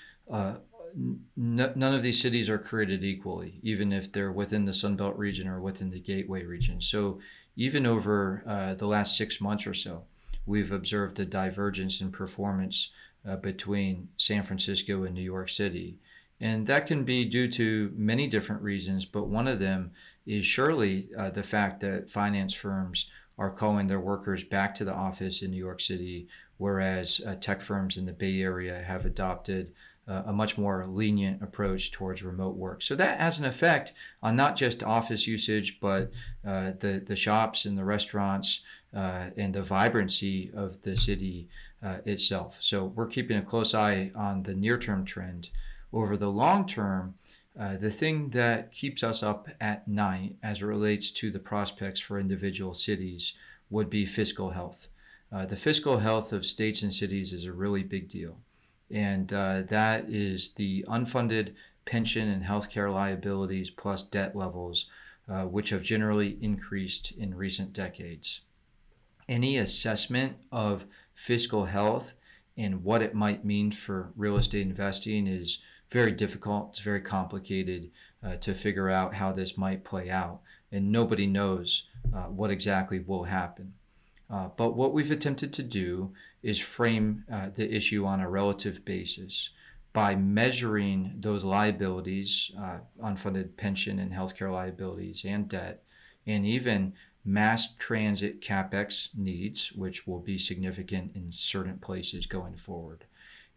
Uh, 0.90 1.16
none 1.36 1.94
of 1.94 2.02
these 2.02 2.20
cities 2.20 2.48
are 2.48 2.58
created 2.58 3.04
equally, 3.04 3.60
even 3.62 3.92
if 3.92 4.10
they're 4.10 4.32
within 4.32 4.64
the 4.64 4.72
Sunbelt 4.72 5.16
region 5.16 5.48
or 5.48 5.60
within 5.60 5.90
the 5.90 6.00
Gateway 6.00 6.44
region. 6.44 6.80
So, 6.80 7.20
even 7.56 7.86
over 7.86 8.42
uh, 8.46 8.74
the 8.74 8.86
last 8.86 9.16
six 9.16 9.40
months 9.40 9.66
or 9.66 9.74
so, 9.74 10.04
we've 10.46 10.72
observed 10.72 11.18
a 11.20 11.24
divergence 11.24 12.00
in 12.00 12.10
performance 12.10 12.90
uh, 13.28 13.36
between 13.36 14.08
San 14.16 14.42
Francisco 14.42 15.04
and 15.04 15.14
New 15.14 15.22
York 15.22 15.48
City. 15.48 15.98
And 16.40 16.66
that 16.68 16.86
can 16.86 17.04
be 17.04 17.24
due 17.24 17.48
to 17.48 17.92
many 17.94 18.26
different 18.26 18.62
reasons, 18.62 19.04
but 19.04 19.28
one 19.28 19.46
of 19.46 19.58
them 19.58 19.92
is 20.26 20.46
surely 20.46 21.08
uh, 21.18 21.30
the 21.30 21.42
fact 21.42 21.80
that 21.80 22.08
finance 22.08 22.54
firms 22.54 23.10
are 23.36 23.50
calling 23.50 23.86
their 23.86 24.00
workers 24.00 24.44
back 24.44 24.74
to 24.76 24.84
the 24.84 24.94
office 24.94 25.42
in 25.42 25.50
New 25.50 25.56
York 25.56 25.80
City, 25.80 26.28
whereas 26.56 27.20
uh, 27.26 27.34
tech 27.34 27.60
firms 27.60 27.96
in 27.96 28.06
the 28.06 28.12
Bay 28.12 28.40
Area 28.40 28.82
have 28.82 29.04
adopted 29.04 29.72
a 30.06 30.32
much 30.32 30.58
more 30.58 30.86
lenient 30.86 31.42
approach 31.42 31.92
towards 31.92 32.22
remote 32.22 32.56
work. 32.56 32.82
So 32.82 32.94
that 32.96 33.20
has 33.20 33.38
an 33.38 33.44
effect 33.44 33.92
on 34.22 34.34
not 34.34 34.56
just 34.56 34.82
office 34.82 35.26
usage, 35.26 35.78
but 35.80 36.10
uh, 36.46 36.72
the 36.78 37.02
the 37.04 37.16
shops 37.16 37.64
and 37.64 37.78
the 37.78 37.84
restaurants 37.84 38.60
uh, 38.94 39.30
and 39.36 39.54
the 39.54 39.62
vibrancy 39.62 40.50
of 40.54 40.82
the 40.82 40.96
city 40.96 41.48
uh, 41.82 41.98
itself. 42.04 42.58
So 42.60 42.84
we're 42.84 43.06
keeping 43.06 43.36
a 43.36 43.42
close 43.42 43.74
eye 43.74 44.10
on 44.14 44.42
the 44.42 44.54
near 44.54 44.78
term 44.78 45.04
trend. 45.04 45.50
Over 45.92 46.16
the 46.16 46.30
long 46.30 46.66
term, 46.66 47.14
uh, 47.58 47.76
the 47.76 47.90
thing 47.90 48.30
that 48.30 48.72
keeps 48.72 49.02
us 49.02 49.22
up 49.22 49.48
at 49.60 49.88
night 49.88 50.36
as 50.42 50.62
it 50.62 50.66
relates 50.66 51.10
to 51.10 51.30
the 51.30 51.40
prospects 51.40 52.00
for 52.00 52.18
individual 52.18 52.74
cities 52.74 53.32
would 53.70 53.90
be 53.90 54.06
fiscal 54.06 54.50
health. 54.50 54.88
Uh, 55.32 55.46
the 55.46 55.56
fiscal 55.56 55.98
health 55.98 56.32
of 56.32 56.44
states 56.44 56.82
and 56.82 56.92
cities 56.92 57.32
is 57.32 57.44
a 57.44 57.52
really 57.52 57.82
big 57.82 58.08
deal 58.08 58.38
and 58.90 59.32
uh, 59.32 59.62
that 59.68 60.06
is 60.08 60.50
the 60.54 60.84
unfunded 60.88 61.54
pension 61.84 62.28
and 62.28 62.44
healthcare 62.44 62.92
liabilities 62.92 63.70
plus 63.70 64.02
debt 64.02 64.36
levels, 64.36 64.86
uh, 65.28 65.44
which 65.44 65.70
have 65.70 65.82
generally 65.82 66.38
increased 66.40 67.12
in 67.12 67.34
recent 67.34 67.72
decades. 67.72 68.40
Any 69.28 69.58
assessment 69.58 70.36
of 70.50 70.86
fiscal 71.14 71.66
health 71.66 72.14
and 72.56 72.84
what 72.84 73.02
it 73.02 73.14
might 73.14 73.44
mean 73.44 73.70
for 73.70 74.12
real 74.16 74.36
estate 74.36 74.62
investing 74.62 75.26
is 75.26 75.58
very 75.90 76.12
difficult. 76.12 76.70
It's 76.70 76.80
very 76.80 77.00
complicated 77.00 77.90
uh, 78.24 78.36
to 78.36 78.54
figure 78.54 78.90
out 78.90 79.14
how 79.14 79.32
this 79.32 79.56
might 79.56 79.84
play 79.84 80.10
out, 80.10 80.40
and 80.70 80.92
nobody 80.92 81.26
knows 81.26 81.84
uh, 82.14 82.24
what 82.24 82.50
exactly 82.50 82.98
will 82.98 83.24
happen. 83.24 83.74
Uh, 84.28 84.48
but 84.56 84.76
what 84.76 84.92
we've 84.92 85.10
attempted 85.10 85.52
to 85.52 85.62
do 85.62 86.12
is 86.42 86.58
frame 86.58 87.24
uh, 87.32 87.48
the 87.54 87.74
issue 87.74 88.04
on 88.04 88.20
a 88.20 88.30
relative 88.30 88.84
basis 88.84 89.50
by 89.92 90.14
measuring 90.14 91.14
those 91.18 91.44
liabilities, 91.44 92.52
uh, 92.58 92.78
unfunded 93.02 93.56
pension 93.56 93.98
and 93.98 94.12
healthcare 94.12 94.52
liabilities 94.52 95.24
and 95.24 95.48
debt, 95.48 95.82
and 96.26 96.46
even 96.46 96.92
mass 97.24 97.74
transit 97.76 98.40
capex 98.40 99.08
needs, 99.16 99.72
which 99.72 100.06
will 100.06 100.20
be 100.20 100.38
significant 100.38 101.14
in 101.14 101.32
certain 101.32 101.78
places 101.78 102.26
going 102.26 102.56
forward. 102.56 103.04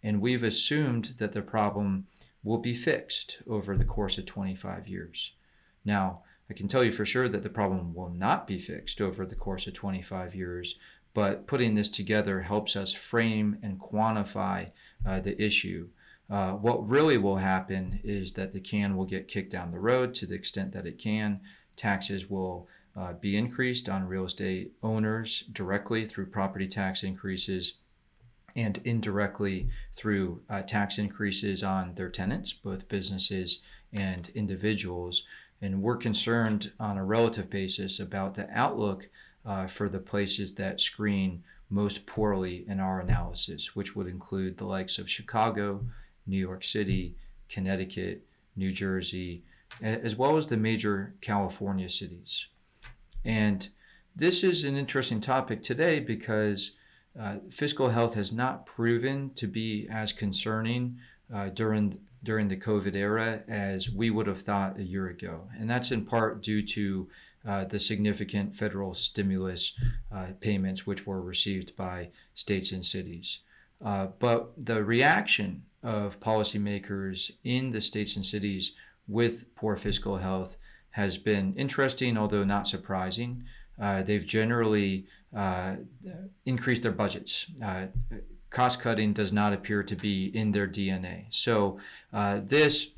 And 0.01 0.19
we've 0.19 0.43
assumed 0.43 1.15
that 1.17 1.31
the 1.31 1.41
problem 1.41 2.07
will 2.43 2.57
be 2.57 2.73
fixed 2.73 3.37
over 3.47 3.77
the 3.77 3.85
course 3.85 4.17
of 4.17 4.25
25 4.25 4.87
years. 4.87 5.31
Now, 5.85 6.23
I 6.49 6.53
can 6.53 6.67
tell 6.67 6.83
you 6.83 6.91
for 6.91 7.05
sure 7.05 7.29
that 7.29 7.41
the 7.41 7.49
problem 7.49 7.93
will 7.93 8.09
not 8.09 8.45
be 8.45 8.59
fixed 8.59 8.99
over 8.99 9.25
the 9.25 9.35
course 9.35 9.65
of 9.65 9.73
25 9.73 10.35
years, 10.35 10.75
but 11.13 11.47
putting 11.47 11.75
this 11.75 11.89
together 11.89 12.41
helps 12.41 12.75
us 12.75 12.91
frame 12.91 13.57
and 13.61 13.79
quantify 13.79 14.71
uh, 15.05 15.19
the 15.19 15.41
issue. 15.41 15.89
Uh, 16.29 16.53
what 16.53 16.87
really 16.89 17.17
will 17.17 17.37
happen 17.37 17.99
is 18.03 18.33
that 18.33 18.51
the 18.51 18.59
can 18.59 18.95
will 18.95 19.05
get 19.05 19.27
kicked 19.27 19.51
down 19.51 19.71
the 19.71 19.79
road 19.79 20.13
to 20.15 20.25
the 20.25 20.35
extent 20.35 20.71
that 20.71 20.87
it 20.87 20.97
can. 20.97 21.39
Taxes 21.75 22.29
will 22.29 22.67
uh, 22.95 23.13
be 23.13 23.35
increased 23.35 23.89
on 23.89 24.07
real 24.07 24.25
estate 24.25 24.73
owners 24.81 25.43
directly 25.51 26.05
through 26.05 26.27
property 26.27 26.67
tax 26.67 27.03
increases 27.03 27.75
and 28.55 28.79
indirectly 28.85 29.67
through 29.93 30.41
uh, 30.49 30.61
tax 30.61 30.97
increases 30.97 31.63
on 31.63 31.95
their 31.95 32.09
tenants, 32.09 32.53
both 32.53 32.87
businesses 32.87 33.59
and 33.91 34.29
individuals. 34.35 35.23
And 35.61 35.81
we're 35.81 35.97
concerned 35.97 36.71
on 36.79 36.97
a 36.97 37.05
relative 37.05 37.49
basis 37.49 37.99
about 37.99 38.35
the 38.35 38.47
outlook 38.51 39.09
uh, 39.45 39.67
for 39.67 39.89
the 39.89 39.99
places 39.99 40.53
that 40.55 40.79
screen 40.79 41.43
most 41.69 42.05
poorly 42.05 42.65
in 42.67 42.79
our 42.79 42.99
analysis, 42.99 43.75
which 43.75 43.95
would 43.95 44.07
include 44.07 44.57
the 44.57 44.65
likes 44.65 44.97
of 44.97 45.09
Chicago, 45.09 45.85
New 46.27 46.37
York 46.37 46.63
City, 46.63 47.15
Connecticut, 47.49 48.25
New 48.55 48.71
Jersey, 48.71 49.43
as 49.81 50.15
well 50.15 50.37
as 50.37 50.47
the 50.47 50.57
major 50.57 51.15
California 51.21 51.89
cities. 51.89 52.47
And 53.25 53.67
this 54.15 54.43
is 54.43 54.63
an 54.63 54.77
interesting 54.77 55.19
topic 55.19 55.63
today 55.63 55.99
because 55.99 56.71
uh, 57.19 57.37
fiscal 57.49 57.89
health 57.89 58.13
has 58.15 58.31
not 58.31 58.65
proven 58.65 59.31
to 59.35 59.47
be 59.47 59.87
as 59.91 60.13
concerning 60.13 60.97
uh, 61.33 61.49
during 61.49 61.99
during 62.23 62.47
the 62.47 62.57
COVID 62.57 62.95
era 62.95 63.43
as 63.49 63.89
we 63.89 64.09
would 64.09 64.27
have 64.27 64.41
thought 64.41 64.79
a 64.79 64.83
year 64.83 65.07
ago. 65.07 65.49
And 65.59 65.69
that's 65.69 65.91
in 65.91 66.05
part 66.05 66.41
due 66.41 66.65
to 66.67 67.09
uh, 67.47 67.65
the 67.65 67.79
significant 67.79 68.53
federal 68.53 68.93
stimulus 68.93 69.73
uh, 70.13 70.27
payments 70.39 70.85
which 70.85 71.05
were 71.05 71.21
received 71.21 71.75
by 71.75 72.09
states 72.33 72.71
and 72.71 72.85
cities. 72.85 73.39
Uh, 73.83 74.07
but 74.19 74.51
the 74.57 74.83
reaction 74.83 75.63
of 75.83 76.19
policymakers 76.19 77.31
in 77.43 77.71
the 77.71 77.81
states 77.81 78.15
and 78.15 78.25
cities 78.25 78.73
with 79.07 79.53
poor 79.55 79.75
fiscal 79.75 80.17
health 80.17 80.55
has 80.91 81.17
been 81.17 81.53
interesting, 81.55 82.17
although 82.17 82.43
not 82.43 82.67
surprising. 82.67 83.43
Uh, 83.81 84.03
they've 84.03 84.25
generally 84.25 85.05
uh, 85.35 85.75
increased 86.45 86.83
their 86.83 86.91
budgets. 86.91 87.47
Uh, 87.63 87.87
cost 88.49 88.79
cutting 88.79 89.11
does 89.11 89.33
not 89.33 89.51
appear 89.51 89.83
to 89.83 89.95
be 89.95 90.25
in 90.35 90.51
their 90.51 90.67
DNA. 90.67 91.25
So 91.31 91.79
uh, 92.13 92.41
this 92.43 92.89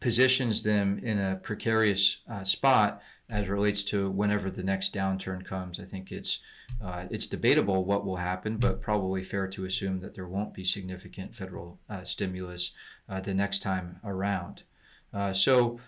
positions 0.00 0.62
them 0.62 0.98
in 1.02 1.18
a 1.18 1.36
precarious 1.36 2.18
uh, 2.30 2.42
spot 2.42 3.02
as 3.30 3.48
relates 3.48 3.82
to 3.84 4.10
whenever 4.10 4.50
the 4.50 4.62
next 4.62 4.94
downturn 4.94 5.44
comes. 5.44 5.78
I 5.78 5.84
think 5.84 6.10
it's 6.10 6.40
uh, 6.82 7.06
it's 7.10 7.26
debatable 7.26 7.84
what 7.84 8.04
will 8.04 8.16
happen, 8.16 8.56
but 8.56 8.80
probably 8.80 9.22
fair 9.22 9.46
to 9.48 9.64
assume 9.64 10.00
that 10.00 10.14
there 10.14 10.26
won't 10.26 10.54
be 10.54 10.64
significant 10.64 11.34
federal 11.34 11.78
uh, 11.88 12.04
stimulus 12.04 12.72
uh, 13.08 13.20
the 13.20 13.34
next 13.34 13.60
time 13.60 13.98
around. 14.04 14.62
Uh, 15.12 15.32
so 15.32 15.78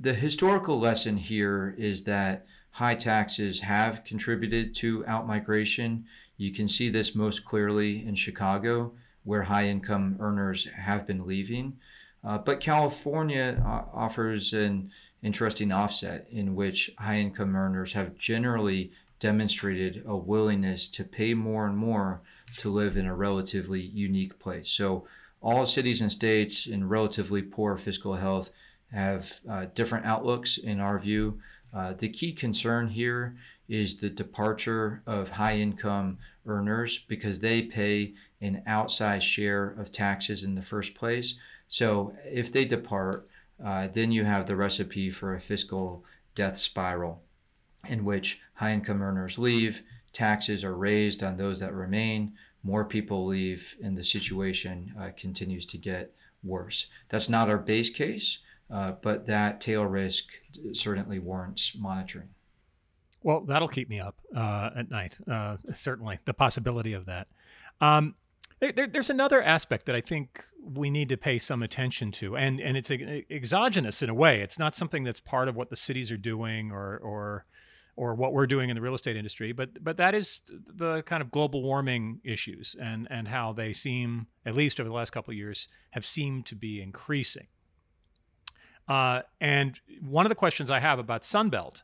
the 0.00 0.14
historical 0.14 0.78
lesson 0.78 1.16
here 1.16 1.74
is 1.76 2.04
that 2.04 2.46
high 2.70 2.94
taxes 2.94 3.60
have 3.60 4.04
contributed 4.04 4.74
to 4.74 5.02
outmigration. 5.02 6.04
You 6.36 6.52
can 6.52 6.68
see 6.68 6.88
this 6.88 7.14
most 7.14 7.44
clearly 7.44 8.06
in 8.06 8.14
Chicago, 8.14 8.92
where 9.24 9.42
high 9.42 9.68
income 9.68 10.16
earners 10.20 10.66
have 10.66 11.06
been 11.06 11.26
leaving. 11.26 11.76
Uh, 12.24 12.38
but 12.38 12.60
California 12.60 13.60
uh, 13.64 13.84
offers 13.92 14.52
an 14.52 14.90
interesting 15.22 15.70
offset 15.70 16.26
in 16.30 16.54
which 16.54 16.90
high 16.98 17.18
income 17.18 17.54
earners 17.54 17.92
have 17.92 18.16
generally 18.16 18.92
demonstrated 19.18 20.02
a 20.06 20.16
willingness 20.16 20.88
to 20.88 21.04
pay 21.04 21.32
more 21.32 21.66
and 21.66 21.76
more 21.76 22.20
to 22.56 22.70
live 22.70 22.96
in 22.96 23.06
a 23.06 23.14
relatively 23.14 23.80
unique 23.80 24.38
place. 24.38 24.68
So 24.68 25.06
all 25.40 25.64
cities 25.64 26.00
and 26.00 26.10
states 26.10 26.66
in 26.66 26.88
relatively 26.88 27.42
poor 27.42 27.76
fiscal 27.76 28.14
health 28.14 28.50
have 28.92 29.40
uh, 29.48 29.66
different 29.74 30.06
outlooks 30.06 30.58
in 30.58 30.80
our 30.80 30.98
view. 30.98 31.40
Uh, 31.72 31.94
the 31.96 32.08
key 32.08 32.32
concern 32.32 32.88
here 32.88 33.36
is 33.68 33.96
the 33.96 34.10
departure 34.10 35.02
of 35.06 35.30
high 35.30 35.56
income 35.56 36.18
earners 36.44 36.98
because 36.98 37.40
they 37.40 37.62
pay 37.62 38.12
an 38.40 38.62
outsized 38.68 39.22
share 39.22 39.70
of 39.78 39.90
taxes 39.90 40.44
in 40.44 40.54
the 40.54 40.62
first 40.62 40.94
place. 40.94 41.36
So 41.68 42.12
if 42.24 42.52
they 42.52 42.64
depart, 42.64 43.28
uh, 43.64 43.88
then 43.88 44.12
you 44.12 44.24
have 44.24 44.46
the 44.46 44.56
recipe 44.56 45.10
for 45.10 45.34
a 45.34 45.40
fiscal 45.40 46.04
death 46.34 46.58
spiral 46.58 47.22
in 47.88 48.04
which 48.04 48.40
high 48.54 48.72
income 48.72 49.02
earners 49.02 49.38
leave, 49.38 49.82
taxes 50.12 50.64
are 50.64 50.74
raised 50.74 51.22
on 51.22 51.36
those 51.36 51.60
that 51.60 51.74
remain, 51.74 52.32
more 52.62 52.84
people 52.84 53.26
leave, 53.26 53.76
and 53.82 53.96
the 53.96 54.04
situation 54.04 54.94
uh, 54.98 55.10
continues 55.16 55.66
to 55.66 55.78
get 55.78 56.14
worse. 56.44 56.86
That's 57.08 57.28
not 57.28 57.48
our 57.48 57.58
base 57.58 57.90
case, 57.90 58.38
uh, 58.70 58.92
but 59.02 59.26
that 59.26 59.60
tail 59.60 59.84
risk 59.84 60.40
certainly 60.72 61.18
warrants 61.18 61.74
monitoring. 61.76 62.28
Well, 63.22 63.40
that'll 63.40 63.68
keep 63.68 63.88
me 63.88 64.00
up 64.00 64.16
uh, 64.34 64.70
at 64.76 64.90
night. 64.90 65.16
Uh, 65.30 65.56
certainly, 65.72 66.18
the 66.24 66.34
possibility 66.34 66.92
of 66.92 67.06
that. 67.06 67.28
Um, 67.80 68.14
there, 68.70 68.86
there's 68.86 69.10
another 69.10 69.42
aspect 69.42 69.86
that 69.86 69.96
I 69.96 70.00
think 70.00 70.44
we 70.62 70.88
need 70.88 71.08
to 71.08 71.16
pay 71.16 71.38
some 71.38 71.62
attention 71.62 72.12
to, 72.12 72.36
and 72.36 72.60
and 72.60 72.76
it's 72.76 72.90
exogenous 72.90 74.02
in 74.02 74.08
a 74.08 74.14
way. 74.14 74.40
It's 74.40 74.58
not 74.58 74.76
something 74.76 75.02
that's 75.02 75.20
part 75.20 75.48
of 75.48 75.56
what 75.56 75.70
the 75.70 75.76
cities 75.76 76.12
are 76.12 76.16
doing 76.16 76.70
or 76.70 76.96
or 76.98 77.46
or 77.96 78.14
what 78.14 78.32
we're 78.32 78.46
doing 78.46 78.70
in 78.70 78.76
the 78.76 78.80
real 78.80 78.94
estate 78.94 79.16
industry, 79.16 79.52
but 79.52 79.82
but 79.82 79.96
that 79.96 80.14
is 80.14 80.40
the 80.48 81.02
kind 81.02 81.22
of 81.22 81.30
global 81.32 81.62
warming 81.62 82.20
issues 82.24 82.76
and 82.80 83.08
and 83.10 83.28
how 83.28 83.52
they 83.52 83.72
seem, 83.72 84.28
at 84.46 84.54
least 84.54 84.78
over 84.78 84.88
the 84.88 84.94
last 84.94 85.10
couple 85.10 85.32
of 85.32 85.36
years, 85.36 85.66
have 85.90 86.06
seemed 86.06 86.46
to 86.46 86.54
be 86.54 86.80
increasing. 86.80 87.48
Uh, 88.88 89.22
and 89.40 89.80
one 90.00 90.24
of 90.24 90.30
the 90.30 90.36
questions 90.36 90.70
I 90.70 90.80
have 90.80 90.98
about 90.98 91.22
Sunbelt 91.22 91.82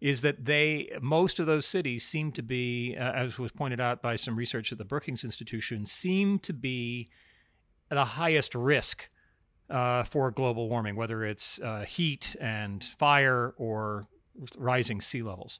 is 0.00 0.20
that 0.22 0.44
they 0.44 0.90
most 1.00 1.38
of 1.38 1.46
those 1.46 1.66
cities 1.66 2.04
seem 2.04 2.32
to 2.32 2.42
be, 2.42 2.96
uh, 2.96 3.12
as 3.12 3.38
was 3.38 3.52
pointed 3.52 3.80
out 3.80 4.00
by 4.00 4.14
some 4.14 4.36
research 4.36 4.70
at 4.70 4.78
the 4.78 4.84
Brookings 4.84 5.24
Institution, 5.24 5.86
seem 5.86 6.38
to 6.40 6.52
be 6.52 7.10
the 7.88 8.04
highest 8.04 8.54
risk 8.54 9.08
uh, 9.70 10.04
for 10.04 10.30
global 10.30 10.68
warming, 10.68 10.96
whether 10.96 11.24
it's 11.24 11.58
uh, 11.60 11.84
heat 11.84 12.36
and 12.40 12.84
fire 12.84 13.54
or 13.56 14.06
rising 14.56 15.00
sea 15.00 15.22
levels, 15.22 15.58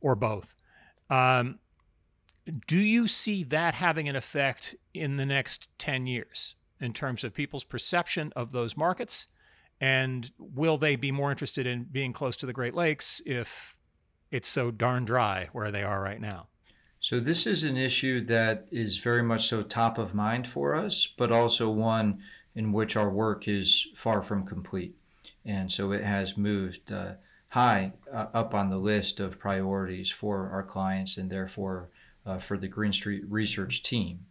or 0.00 0.14
both. 0.14 0.54
Um, 1.08 1.58
do 2.66 2.78
you 2.78 3.06
see 3.06 3.44
that 3.44 3.74
having 3.74 4.08
an 4.08 4.16
effect 4.16 4.74
in 4.94 5.16
the 5.16 5.26
next 5.26 5.68
10 5.78 6.06
years 6.06 6.54
in 6.80 6.92
terms 6.92 7.24
of 7.24 7.34
people's 7.34 7.64
perception 7.64 8.32
of 8.36 8.52
those 8.52 8.76
markets? 8.76 9.26
And 9.80 10.30
will 10.38 10.76
they 10.76 10.96
be 10.96 11.10
more 11.10 11.30
interested 11.30 11.66
in 11.66 11.84
being 11.84 12.12
close 12.12 12.36
to 12.36 12.46
the 12.46 12.52
Great 12.52 12.74
Lakes 12.74 13.22
if 13.24 13.74
it's 14.30 14.48
so 14.48 14.70
darn 14.70 15.04
dry 15.04 15.48
where 15.52 15.70
they 15.70 15.82
are 15.82 16.02
right 16.02 16.20
now? 16.20 16.48
So, 17.02 17.18
this 17.18 17.46
is 17.46 17.64
an 17.64 17.78
issue 17.78 18.20
that 18.26 18.66
is 18.70 18.98
very 18.98 19.22
much 19.22 19.48
so 19.48 19.62
top 19.62 19.96
of 19.96 20.14
mind 20.14 20.46
for 20.46 20.74
us, 20.74 21.08
but 21.16 21.32
also 21.32 21.70
one 21.70 22.22
in 22.54 22.72
which 22.72 22.94
our 22.94 23.08
work 23.08 23.48
is 23.48 23.86
far 23.94 24.20
from 24.20 24.44
complete. 24.44 24.94
And 25.44 25.70
so 25.70 25.92
it 25.92 26.04
has 26.04 26.36
moved 26.36 26.92
uh, 26.92 27.12
high 27.48 27.92
uh, 28.12 28.26
up 28.34 28.54
on 28.54 28.70
the 28.70 28.78
list 28.78 29.20
of 29.20 29.38
priorities 29.38 30.10
for 30.10 30.50
our 30.50 30.62
clients 30.62 31.16
and 31.16 31.30
therefore 31.30 31.88
uh, 32.26 32.38
for 32.38 32.56
the 32.56 32.68
Green 32.68 32.92
Street 32.92 33.24
research 33.28 33.82
team. 33.82 34.26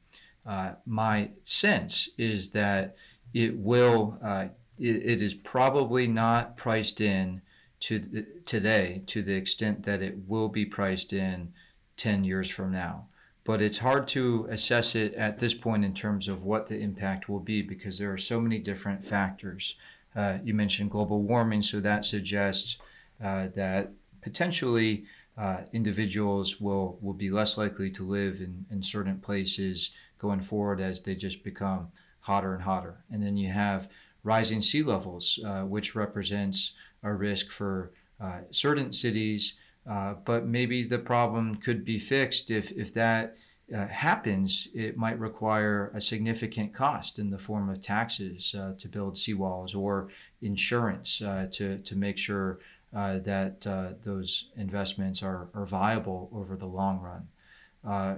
Uh, 0.46 0.74
my 0.86 1.32
sense 1.44 2.10
is 2.18 2.50
that 2.52 2.96
it 3.34 3.58
will 3.58 4.18
uh, 4.24 4.48
it, 4.80 5.22
is 5.22 5.34
probably 5.34 6.08
not 6.08 6.58
priced 6.58 7.02
in 7.02 7.42
to 7.82 8.00
the, 8.00 8.26
today 8.46 9.04
to 9.08 9.22
the 9.22 9.34
extent 9.34 9.84
that 9.84 10.02
it 10.02 10.28
will 10.28 10.50
be 10.50 10.66
priced 10.66 11.14
in 11.14 11.54
10 11.98 12.24
years 12.24 12.50
from 12.50 12.72
now. 12.72 13.06
But 13.44 13.62
it's 13.62 13.80
hard 13.80 14.08
to 14.10 14.48
assess 14.50 14.96
it 14.96 15.14
at 15.16 15.40
this 15.40 15.54
point 15.54 15.86
in 15.86 15.94
terms 15.94 16.28
of 16.28 16.44
what 16.44 16.68
the 16.68 16.80
impact 16.80 17.30
will 17.30 17.40
be 17.40 17.62
because 17.62 17.98
there 17.98 18.12
are 18.12 18.18
so 18.18 18.40
many 18.40 18.60
different 18.60 19.04
factors. 19.04 19.76
Uh, 20.16 20.40
you 20.44 20.54
mentioned 20.54 20.92
global 20.92 21.22
warming, 21.22 21.62
so 21.62 21.80
that 21.80 22.06
suggests 22.06 22.78
uh, 23.24 23.48
that 23.56 23.92
potentially 24.22 25.06
uh, 25.38 25.62
individuals 25.72 26.60
will, 26.60 26.98
will 27.02 27.14
be 27.14 27.32
less 27.32 27.58
likely 27.58 27.90
to 27.92 28.06
live 28.06 28.42
in, 28.42 28.66
in 28.70 28.84
certain 28.84 29.20
places 29.20 29.92
going 30.18 30.42
forward 30.42 30.82
as 30.82 31.02
they 31.02 31.16
just 31.16 31.44
become 31.44 31.88
hotter 32.22 32.54
and 32.54 32.64
hotter. 32.64 32.98
And 33.10 33.24
then 33.24 33.38
you 33.38 33.50
have 33.50 33.90
rising 34.24 34.62
sea 34.62 34.84
levels, 34.84 35.40
uh, 35.46 35.62
which 35.62 35.96
represents 35.96 36.74
a 37.04 37.14
risk 37.14 37.52
for 37.52 37.92
uh, 38.20 38.40
certain 38.52 38.92
cities. 38.92 39.54
Uh, 39.90 40.14
but 40.26 40.46
maybe 40.46 40.84
the 40.84 41.00
problem 41.00 41.56
could 41.56 41.84
be 41.86 41.98
fixed 41.98 42.52
if, 42.52 42.72
if 42.72 42.94
that 42.94 43.36
uh, 43.76 43.88
happens, 43.88 44.68
it 44.74 44.98
might 44.98 45.18
require 45.20 45.92
a 45.94 46.02
significant 46.02 46.74
cost 46.74 47.20
in 47.20 47.30
the 47.30 47.38
form 47.38 47.70
of 47.70 47.82
taxes 47.82 48.56
uh, 48.58 48.74
to 48.78 48.88
build 48.88 49.16
seawalls 49.16 49.76
or 49.76 50.10
insurance 50.42 51.22
uh, 51.22 51.48
to, 51.52 51.78
to 51.80 51.96
make 51.96 52.18
sure 52.18 52.60
that 52.92 53.62
those 54.04 54.50
investments 54.58 55.22
are, 55.22 55.48
are 55.54 55.66
viable 55.66 56.28
over 56.34 56.56
the 56.56 56.66
long 56.66 57.00
run. 57.00 57.28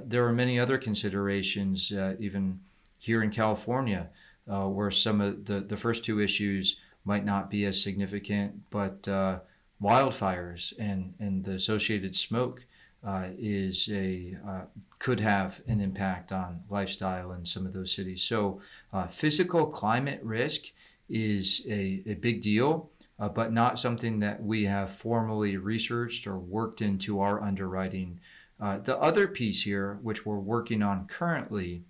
there 0.08 0.26
are 0.26 0.32
many 0.32 0.58
other 0.58 0.78
considerations, 0.78 1.92
even 2.20 2.62
here 2.98 3.22
in 3.22 3.30
California 3.30 4.10
uh, 4.49 4.67
where 4.67 4.91
some 4.91 5.21
of 5.21 5.45
the, 5.45 5.60
the 5.62 5.77
first 5.77 6.04
two 6.04 6.19
issues 6.19 6.77
might 7.06 7.25
not 7.25 7.49
be 7.49 7.65
as 7.65 7.82
significant, 7.82 8.69
but 8.69 9.08
uh, 9.08 9.39
wildfires 9.82 10.73
and, 10.77 11.13
and 11.19 11.43
the 11.43 11.54
associated 11.54 12.15
smoke 12.15 12.65
uh, 13.04 13.30
is 13.38 13.89
a 13.91 14.36
uh, 14.47 14.62
could 14.99 15.19
have 15.19 15.62
an 15.67 15.80
impact 15.80 16.32
on 16.32 16.62
lifestyle 16.69 17.32
in 17.32 17.45
some 17.45 17.65
of 17.65 17.73
those 17.73 17.91
cities. 17.91 18.21
So 18.21 18.62
uh, 18.93 19.08
physical 19.08 19.65
climate 19.65 20.19
risk 20.21 20.65
is 21.10 21.63
a, 21.67 22.04
a 22.06 22.13
big 22.13 22.41
deal, 22.41 22.91
uh, 23.19 23.27
but 23.27 23.51
not 23.51 23.80
something 23.80 24.19
that 24.19 24.43
we 24.43 24.65
have 24.65 24.91
formally 24.91 25.58
researched 25.58 26.27
or 26.27 26.38
worked 26.38 26.82
into 26.82 27.19
our 27.19 27.41
underwriting. 27.41 28.19
the 28.60 28.97
other 28.99 29.27
piece 29.27 29.63
here, 29.63 29.97
which 30.04 30.23
we're 30.23 30.38
working 30.38 30.84
on 30.84 31.08
currently, 31.08 31.84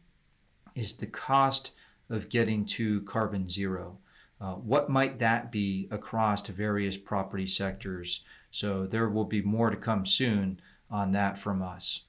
is 0.76 0.94
the 0.94 1.08
cost 1.08 1.72
of 2.12 2.30
getting 2.30 2.66
to 2.66 3.02
carbon 3.02 3.50
zero. 3.50 3.98
Uh, 4.40 4.54
what 4.54 4.90
might 4.90 5.20
that 5.20 5.52
be 5.52 5.88
across 5.92 6.42
to 6.44 6.52
various 6.52 6.98
property 6.98 7.46
sectors? 7.46 8.24
So 8.50 8.86
there 8.86 9.10
will 9.10 9.26
be 9.26 9.42
more 9.42 9.70
to 9.70 9.78
come 9.78 10.06
soon 10.06 10.60
on 10.90 11.12
that 11.14 11.38
from 11.38 11.62
us. 11.62 12.02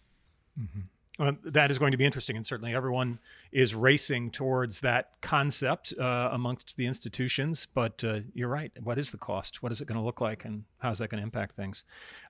Mm-hmm. 0.61 0.81
Well, 1.19 1.37
that 1.45 1.71
is 1.71 1.79
going 1.79 1.93
to 1.93 1.99
be 1.99 2.07
interesting, 2.07 2.37
and 2.37 2.47
certainly 2.47 2.75
everyone 2.75 3.19
is 3.53 3.75
racing 3.75 4.31
towards 4.31 4.81
that 4.81 5.11
concept 5.21 5.93
uh, 6.01 6.31
amongst 6.33 6.77
the 6.79 6.87
institutions. 6.87 7.67
But 7.73 8.03
uh, 8.03 8.21
you're 8.33 8.49
right. 8.49 8.73
What 8.83 8.99
is 8.99 9.11
the 9.11 9.19
cost? 9.19 9.62
What 9.62 9.71
is 9.71 9.83
it 9.83 9.87
going 9.87 9.99
to 9.99 10.05
look 10.05 10.23
like, 10.23 10.47
and 10.47 10.65
how 10.79 10.91
is 10.91 10.99
that 10.99 11.11
going 11.11 11.21
to 11.21 11.25
impact 11.25 11.55
things? 11.55 11.85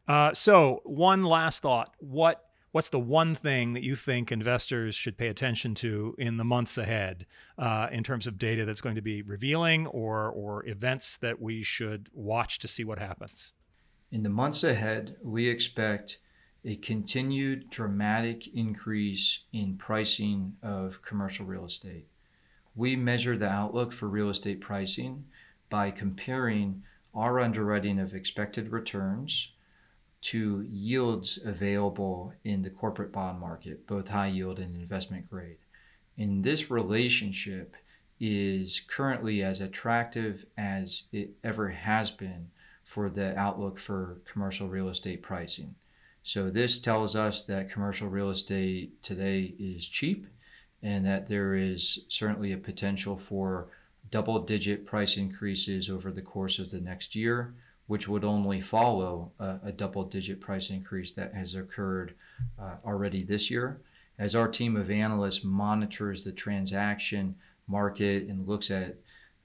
Uh, 0.09 0.35
so, 0.35 0.81
one 0.85 1.23
last 1.23 1.63
thought: 1.63 1.95
what 2.01 2.45
what's 2.73 2.89
the 2.89 2.99
one 2.99 3.35
thing 3.35 3.75
that 3.75 3.83
you 3.83 3.95
think 3.95 4.33
investors 4.33 4.95
should 4.95 5.17
pay 5.17 5.29
attention 5.29 5.75
to 5.77 6.15
in 6.19 6.39
the 6.39 6.45
months 6.45 6.77
ahead 6.77 7.27
uh, 7.59 7.87
in 7.93 8.03
terms 8.03 8.27
of 8.27 8.39
data 8.39 8.65
that's 8.65 8.81
going 8.81 8.97
to 8.97 9.03
be 9.03 9.23
revealing 9.23 9.87
or, 9.87 10.29
or 10.31 10.67
events 10.67 11.17
that 11.19 11.41
we 11.41 11.63
should 11.63 12.09
watch 12.13 12.59
to 12.59 12.67
see 12.67 12.83
what 12.83 12.99
happens? 12.99 13.53
In 14.11 14.23
the 14.23 14.31
months 14.31 14.65
ahead, 14.65 15.17
we 15.23 15.49
expect 15.49 16.19
a 16.65 16.77
continued 16.77 17.71
dramatic 17.71 18.49
increase 18.55 19.41
in 19.53 19.77
pricing 19.77 20.55
of 20.63 21.03
commercial 21.03 21.45
real 21.45 21.67
estate. 21.67 22.07
We 22.75 22.97
measure 22.97 23.37
the 23.37 23.49
outlook 23.49 23.93
for 23.93 24.09
real 24.09 24.31
estate 24.31 24.61
pricing 24.61 25.25
by 25.69 25.91
comparing 25.91 26.83
our 27.15 27.41
underwriting 27.41 27.99
of 27.99 28.15
expected 28.15 28.73
returns 28.73 29.52
to 30.23 30.65
yields 30.71 31.39
available 31.45 32.33
in 32.45 32.63
the 32.63 32.71
corporate 32.71 33.13
bond 33.13 33.41
market, 33.41 33.87
both 33.87 34.09
high 34.09 34.29
yield 34.29 34.59
and 34.59 34.77
investment 34.77 35.29
grade. 35.29 35.59
And 36.17 36.45
this 36.45 36.71
relationship 36.71 37.75
is 38.21 38.81
currently 38.87 39.43
as 39.43 39.61
attractive 39.61 40.47
as 40.57 41.05
it 41.13 41.31
ever 41.43 41.71
has 41.71 42.13
been 42.13 42.51
for 42.85 43.11
the 43.11 43.37
outlook 43.37 43.79
for 43.79 44.21
commercial 44.31 44.69
real 44.69 44.89
estate 44.89 45.23
pricing. 45.23 45.75
So, 46.23 46.51
this 46.51 46.79
tells 46.79 47.17
us 47.17 47.43
that 47.45 47.71
commercial 47.71 48.09
real 48.09 48.31
estate 48.31 49.03
today 49.03 49.55
is 49.59 49.89
cheap 49.89 50.29
and 50.81 51.05
that 51.05 51.27
there 51.27 51.55
is 51.57 52.05
certainly 52.09 52.53
a 52.53 52.59
potential 52.59 53.17
for 53.17 53.71
double 54.11 54.39
digit 54.41 54.87
price 54.87 55.17
increases 55.17 55.91
over 55.91 56.13
the 56.13 56.23
course 56.23 56.61
of 56.61 56.71
the 56.71 56.81
next 56.81 57.17
year 57.17 57.55
which 57.87 58.09
would 58.09 58.25
only 58.25 58.61
follow 58.61 59.33
a, 59.39 59.61
a 59.65 59.73
double 59.73 60.05
digit 60.05 60.41
price 60.41 60.71
increase 60.71 61.13
that 61.13 61.35
has 61.35 61.55
occurred 61.55 62.15
uh, 62.61 62.77
already 62.85 63.23
this 63.23 63.51
year. 63.51 63.81
As 64.19 64.35
our 64.35 64.49
team 64.49 64.77
of 64.77 64.91
analysts 64.91 65.45
monitors 65.45 66.25
the 66.25 66.33
transaction 66.33 67.35
market 67.67 68.25
and 68.29 68.47
looks 68.47 68.71
at 68.71 68.97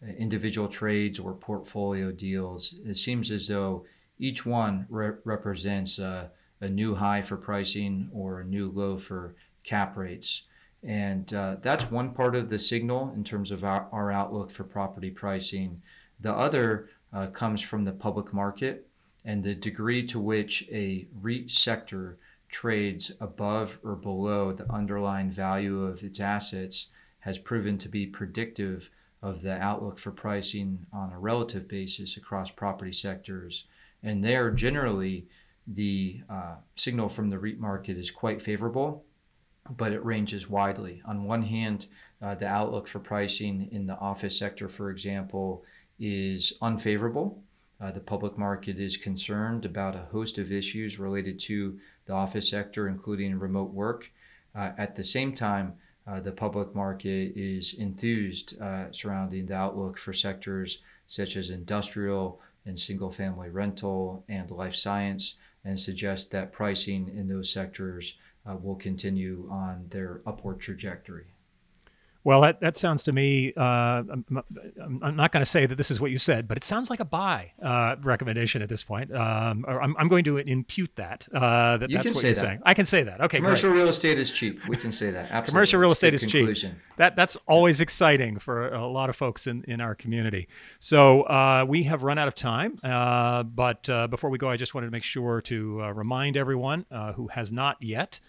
uh, 0.04 0.12
individual 0.17 0.67
trades 0.67 1.19
or 1.19 1.34
portfolio 1.34 2.12
deals, 2.12 2.76
it 2.86 2.95
seems 2.95 3.32
as 3.32 3.47
though 3.47 3.86
each 4.19 4.45
one 4.45 4.86
re- 4.89 5.15
represents 5.23 6.00
a, 6.00 6.32
a, 6.62 6.69
new 6.69 6.95
high 6.95 7.21
for 7.21 7.38
pricing 7.38 8.10
or 8.13 8.39
a 8.39 8.45
new 8.45 8.69
low 8.69 8.97
for 8.97 9.36
cap 9.63 9.97
rates. 9.97 10.43
And 10.84 11.34
uh, 11.34 11.58
that's 11.62 11.89
one 11.89 12.12
part 12.12 12.36
of 12.36 12.50
the 12.50 12.60
signal 12.60 13.12
in 13.15 13.23
terms 13.23 13.52
of 13.52 13.63
our, 13.63 13.88
our 13.91 14.12
outlook 14.12 14.52
for 14.52 14.63
property 14.63 15.10
pricing. 15.10 15.82
The 16.19 16.34
other 16.34 16.89
uh, 17.13 17.28
comes 17.28 17.62
from 17.62 17.86
the 17.86 17.91
public 17.91 18.34
market 18.34 18.88
and 19.26 19.43
the 19.43 19.56
degree 19.56 20.06
to 20.08 20.20
which 20.20 20.67
a 20.72 21.08
REIT 21.22 21.52
sector 21.52 22.17
trades 22.50 23.12
above 23.20 23.80
or 23.84 23.96
below 23.96 24.54
the 24.54 24.72
underlying 24.72 25.30
value 25.30 25.84
of 25.84 26.04
its 26.04 26.20
assets 26.20 26.88
has 27.20 27.38
proven 27.38 27.78
to 27.78 27.89
be 27.89 28.06
predictive 28.06 28.89
of 29.22 29.41
the 29.41 29.58
outlook 29.58 30.00
for 30.00 30.12
pricing 30.12 30.86
on 30.93 31.12
a 31.12 31.20
relative 31.20 31.67
basis 31.67 32.15
across 32.15 32.52
property 32.52 32.93
sectors. 32.93 33.65
And 34.04 34.24
there, 34.24 34.52
generally, 34.52 35.28
the 35.67 36.22
uh, 36.30 36.56
signal 36.76 37.10
from 37.10 37.30
the 37.30 37.39
REIT 37.39 37.60
market 37.60 37.98
is 37.98 38.12
quite 38.12 38.41
favorable, 38.41 39.04
but 39.76 39.91
it 39.91 40.06
ranges 40.06 40.50
widely. 40.50 41.02
On 41.06 41.26
one 41.26 41.43
hand, 41.43 41.88
uh, 42.22 42.36
the 42.36 42.48
outlook 42.48 42.88
for 42.88 43.00
pricing 43.00 43.67
in 43.72 43.88
the 43.88 43.98
office 43.98 44.38
sector, 44.38 44.70
for 44.70 44.89
example, 44.89 45.65
is 45.99 46.53
unfavorable. 46.62 47.41
Uh, 47.79 47.91
the 47.91 47.99
public 47.99 48.38
market 48.38 48.79
is 48.79 48.97
concerned 48.97 49.65
about 49.65 49.95
a 49.95 50.10
host 50.12 50.38
of 50.38 50.51
issues 50.51 50.97
related 50.99 51.39
to 51.39 51.79
the 52.05 52.13
office 52.13 52.49
sector, 52.49 52.88
including 52.88 53.38
remote 53.38 53.71
work. 53.71 54.12
Uh, 54.55 54.71
at 54.77 54.95
the 54.95 55.03
same 55.03 55.33
time, 55.33 55.73
uh, 56.07 56.19
the 56.19 56.31
public 56.31 56.73
market 56.73 57.33
is 57.36 57.73
enthused 57.73 58.60
uh, 58.62 58.91
surrounding 58.91 59.45
the 59.45 59.55
outlook 59.55 59.97
for 59.97 60.13
sectors 60.13 60.79
such 61.05 61.36
as 61.36 61.49
industrial 61.49 62.41
and 62.65 62.79
single 62.79 63.10
family 63.10 63.49
rental 63.49 64.23
and 64.27 64.51
life 64.51 64.75
science, 64.75 65.36
and 65.63 65.79
suggests 65.79 66.27
that 66.29 66.51
pricing 66.51 67.07
in 67.07 67.27
those 67.27 67.49
sectors 67.49 68.15
uh, 68.49 68.55
will 68.55 68.75
continue 68.75 69.47
on 69.51 69.86
their 69.89 70.21
upward 70.25 70.60
trajectory. 70.60 71.25
Well, 72.23 72.41
that, 72.41 72.60
that 72.60 72.77
sounds 72.77 73.03
to 73.03 73.13
me, 73.13 73.53
uh, 73.56 73.62
I'm, 73.62 74.25
I'm, 75.01 75.15
not 75.15 75.32
going 75.32 75.45
to 75.45 75.49
say 75.49 75.65
that 75.65 75.75
this 75.75 75.89
is 75.89 76.01
what 76.01 76.12
you 76.12 76.17
said, 76.17 76.47
but 76.47 76.58
it 76.58 76.63
sounds 76.63 76.89
like 76.89 76.99
a 76.99 77.06
buy 77.06 77.53
uh, 77.62 77.95
recommendation 78.03 78.62
at 78.62 78.69
this 78.69 78.84
point. 78.84 79.15
Um, 79.15 79.65
I'm, 79.67 79.95
I'm, 79.97 80.08
going 80.08 80.25
to 80.25 80.38
impute 80.38 80.91
that. 80.95 81.27
Uh, 81.34 81.77
that 81.77 81.89
you 81.89 81.95
that's 81.95 82.06
can 82.06 82.13
what 82.13 82.21
say 82.21 82.27
you're 82.27 82.36
that. 82.36 82.41
saying. 82.41 82.60
I 82.63 82.73
can 82.73 82.86
say 82.86 83.03
that. 83.03 83.21
Okay, 83.21 83.38
Commercial 83.38 83.69
great. 83.69 83.80
real 83.80 83.89
estate 83.89 84.17
is 84.17 84.32
cheap. 84.32 84.67
We 84.67 84.75
can 84.75 84.91
say 84.91 85.12
that. 85.12 85.32
Absolutely. 85.32 85.47
Commercial 85.51 85.80
real 85.80 85.91
estate 85.91 86.13
is 86.13 86.21
conclusion. 86.21 86.71
cheap. 86.71 86.80
That, 86.97 87.15
that's 87.15 87.38
always 87.47 87.80
exciting 87.80 88.39
for 88.39 88.73
a 88.73 88.88
lot 88.88 89.10
of 89.10 89.15
folks 89.15 89.47
in, 89.47 89.63
in 89.67 89.80
our 89.80 89.95
community. 89.95 90.47
So 90.80 91.23
uh, 91.23 91.65
we 91.67 91.84
have 91.84 92.03
run 92.03 92.17
out 92.17 92.27
of 92.27 92.36
time. 92.36 92.80
Uh, 92.84 93.43
but 93.43 93.89
uh, 93.89 94.08
before 94.08 94.30
we 94.30 94.38
go, 94.38 94.49
I 94.49 94.58
just 94.58 94.73
wanted 94.73 94.88
to 94.88 94.91
make 94.91 95.03
sure 95.03 95.41
to 95.41 95.82
remind 95.93 96.36
everyone 96.36 96.86
who 97.15 97.27
has 97.27 97.51
not 97.51 97.82
yet 97.82 98.19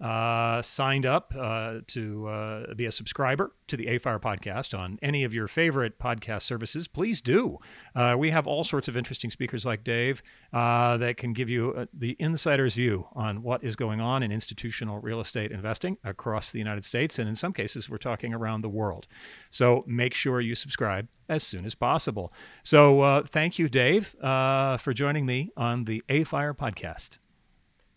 uh, 0.00 0.60
signed 0.60 1.06
up 1.06 1.34
uh, 1.38 1.78
to 1.86 2.28
uh, 2.28 2.74
be 2.74 2.84
a 2.84 2.90
subscriber 2.90 3.52
to 3.66 3.76
the 3.76 3.86
AFire 3.86 4.20
podcast 4.20 4.78
on 4.78 4.98
any 5.02 5.24
of 5.24 5.32
your 5.32 5.48
favorite 5.48 5.98
podcast 5.98 6.42
services, 6.42 6.86
please 6.86 7.20
do. 7.20 7.58
Uh, 7.94 8.14
we 8.18 8.30
have 8.30 8.46
all 8.46 8.62
sorts 8.62 8.88
of 8.88 8.96
interesting 8.96 9.30
speakers 9.30 9.64
like 9.64 9.84
Dave 9.84 10.22
uh, 10.52 10.96
that 10.98 11.16
can 11.16 11.32
give 11.32 11.48
you 11.48 11.72
uh, 11.72 11.86
the 11.92 12.14
insider's 12.18 12.74
view 12.74 13.06
on 13.14 13.42
what 13.42 13.64
is 13.64 13.74
going 13.74 14.00
on 14.00 14.22
in 14.22 14.30
institutional 14.30 15.00
real 15.00 15.20
estate 15.20 15.50
investing 15.50 15.96
across 16.04 16.50
the 16.50 16.58
United 16.58 16.84
States. 16.84 17.18
And 17.18 17.28
in 17.28 17.34
some 17.34 17.52
cases, 17.52 17.88
we're 17.88 17.96
talking 17.96 18.34
around 18.34 18.60
the 18.60 18.68
world. 18.68 19.06
So 19.50 19.82
make 19.86 20.12
sure 20.12 20.40
you 20.40 20.54
subscribe 20.54 21.08
as 21.28 21.42
soon 21.42 21.64
as 21.64 21.74
possible. 21.74 22.32
So 22.62 23.24
thank 23.26 23.58
you, 23.58 23.68
Dave, 23.68 24.14
for 24.20 24.92
joining 24.92 25.26
me 25.26 25.50
on 25.56 25.84
the 25.84 26.04
AFire 26.08 26.56
podcast. 26.56 27.18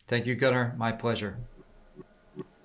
Thank 0.07 0.25
you, 0.25 0.33
Gunnar. 0.33 0.73
My 0.77 0.91
pleasure. 0.91 1.38